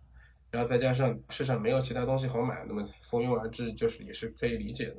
[0.51, 4.97] 然后再加上市场没有其他东西好买，那么蜂拥而至就是也是可以理解的。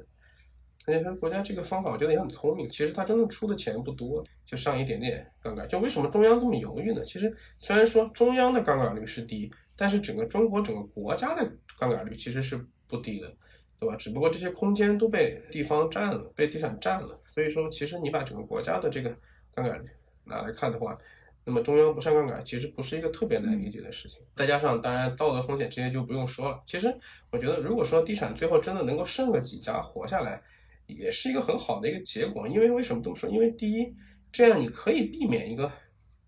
[0.84, 5.68] 而且他国家这个方法我觉得也很聪明，其实他真的出的钱不多，就上一点点杠杆。
[5.68, 7.04] 就为什么中央这么犹豫呢？
[7.04, 11.48] 其实虽然说中央的杠杆率是低，但是整个中国整个国家的
[11.78, 12.56] 杠杆率其实是
[12.88, 13.32] 不低的，
[13.78, 13.94] 对吧？
[13.94, 17.20] 只不过这些空间都被地方占了，被地产占了。
[17.28, 19.16] 所以说，其实你把整个国家的这个
[19.54, 19.84] 杠杆
[20.24, 20.98] 拿来看的话，
[21.44, 24.22] 那么中央不上杠杆，其实不是一个特别难理解的事情。
[24.36, 26.60] 再加上，当然道德风险这些就不用说了。
[26.64, 26.96] 其实
[27.30, 30.40] 我觉得，如果说地产最后真的能够剩个几家活下来，
[30.86, 32.46] 也是一个很好的一个结果。
[32.46, 33.28] 因为为什么这么说？
[33.28, 33.92] 因为第一，
[34.30, 35.68] 这样你可以避免一个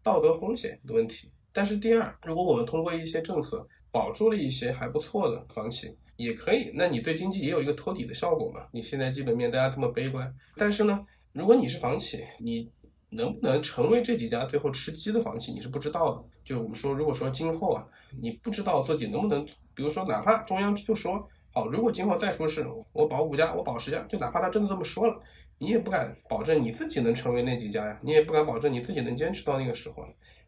[0.03, 1.31] 道德风险的问题。
[1.53, 8.67] 但是第二，如果我们通过一些政策保住了一些还不错的房企，也可以，那你对经济也有一个托底的效果嘛？
[8.73, 12.69] 你现在基本面大家这么悲观，但是呢，如果你是房企，你。
[13.15, 16.25] 能不能成为这几家最后吃鸡的房企，你是不知道的。
[16.45, 17.87] 就我们说，如果说今后啊，
[18.21, 19.45] 你不知道自己能不能，
[19.75, 25.21] 比如说哪怕中央就说好，如果今后再出事，我保五家，我保十家，就哪怕他真的这么说了，
[25.59, 30.05] 你也不敢保证你自己能成为那几家呀，你也不敢保证你自己能坚持到那个时候。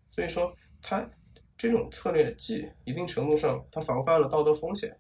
[0.09, 0.53] 所以说，
[0.83, 1.09] 他
[1.57, 4.95] 这种策略既一定程度上它防范了道德风险，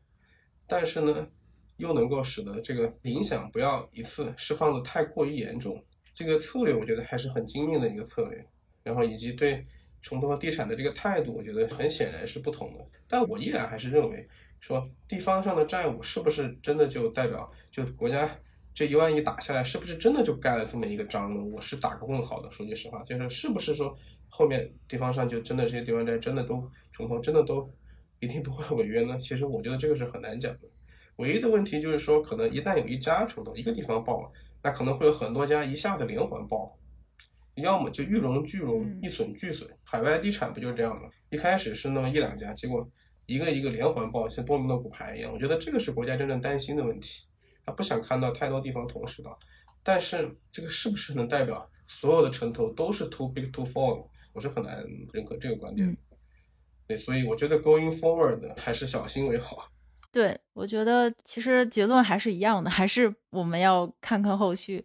[0.66, 1.28] 但是呢，
[1.76, 5.82] 又能够使得这个影响不要一次释放的太过于严重。
[6.16, 8.42] 这个策略我觉得还是很精明的一个策略，
[8.82, 9.62] 然后以及对
[10.00, 12.82] 重投和地产的这个态度，我觉得很显然是不同的。
[13.06, 14.26] 但我依然还是认为，
[14.58, 18.34] 说地方上的债务是不是真的就代表就国家
[18.74, 21.44] 这一万亿打下来，是不是真的就盖了这么一个章呢？
[21.44, 22.50] 我是打个问号的。
[22.50, 23.94] 说句实话，就是是不是说
[24.30, 27.70] 后面地方上就真的这些地方债真的都重投，真的都
[28.20, 29.18] 一定不会违约呢？
[29.18, 30.60] 其实我觉得这个是很难讲的。
[31.16, 34.32] 唯一的问题就是说，可能一旦有一家重投，一个地方爆了。
[34.66, 36.76] 那可能会有很多家一下子连环爆，
[37.54, 39.70] 要么就一荣俱荣，一损俱损。
[39.84, 41.08] 海外地产不就是这样吗？
[41.30, 42.84] 一开始是那么一两家，结果
[43.26, 45.32] 一个一个连环爆，像多米诺骨牌一样。
[45.32, 47.28] 我觉得这个是国家真正担心的问题，
[47.64, 49.38] 他不想看到太多地方同时倒。
[49.84, 54.08] 但是这个是不是能代表所有的城投都是 too big to fall？
[54.32, 55.96] 我是很难认可这个观点。
[56.88, 59.70] 对，所以我觉得 going forward 还是小心为好。
[60.16, 64.82] 对，我觉得其实结论还是一样的，还是我们要看看后续。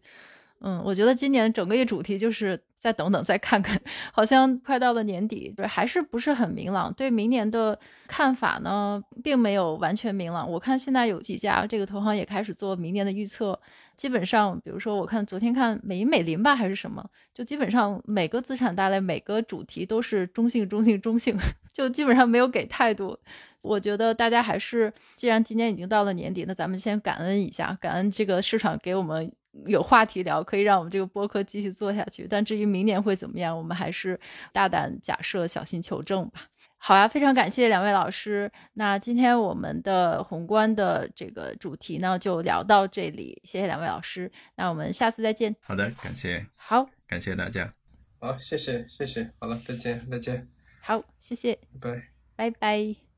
[0.59, 6.93] 嗯，我觉得今年整个一主题就是再等等，再看看， 好像快到了年底，还是不是很明朗。
[6.93, 10.51] 对明年的看法呢，并没有完全明朗。
[10.51, 13.57] 我看现在有几家这个投行也开始做明年的预测，
[13.95, 21.37] 基本上，比如说我看昨天看美银美林吧，还是什么，就基本上每个资产大类每个主题都是中性、中性、中性，
[21.73, 23.17] 就基本上没有给态度。
[23.63, 29.31] 我觉得大家还是，既然今年已经到了年底，那咱们先感恩一下，感恩这个市场给我们
[29.67, 32.25] 有话题聊，可以让我们这个播客继续做下去。
[32.27, 34.19] 但至于明年会怎么样，我们还是
[34.51, 36.47] 大胆假设，小心求证吧。
[36.83, 38.51] 好呀，非常感谢两位老师。
[38.73, 43.39] 那今天我们的宏观的这个主题呢，就聊到这里。
[43.45, 45.55] 谢谢两位老师，那我们下次再见。
[45.61, 46.43] 好的，感谢。
[46.55, 47.71] 好，感谢大家。
[48.19, 49.29] 好，谢谢，谢谢。
[49.37, 50.60] 好了，再见，再见。
[50.81, 51.59] 好，谢谢。
[51.79, 53.10] 拜拜拜。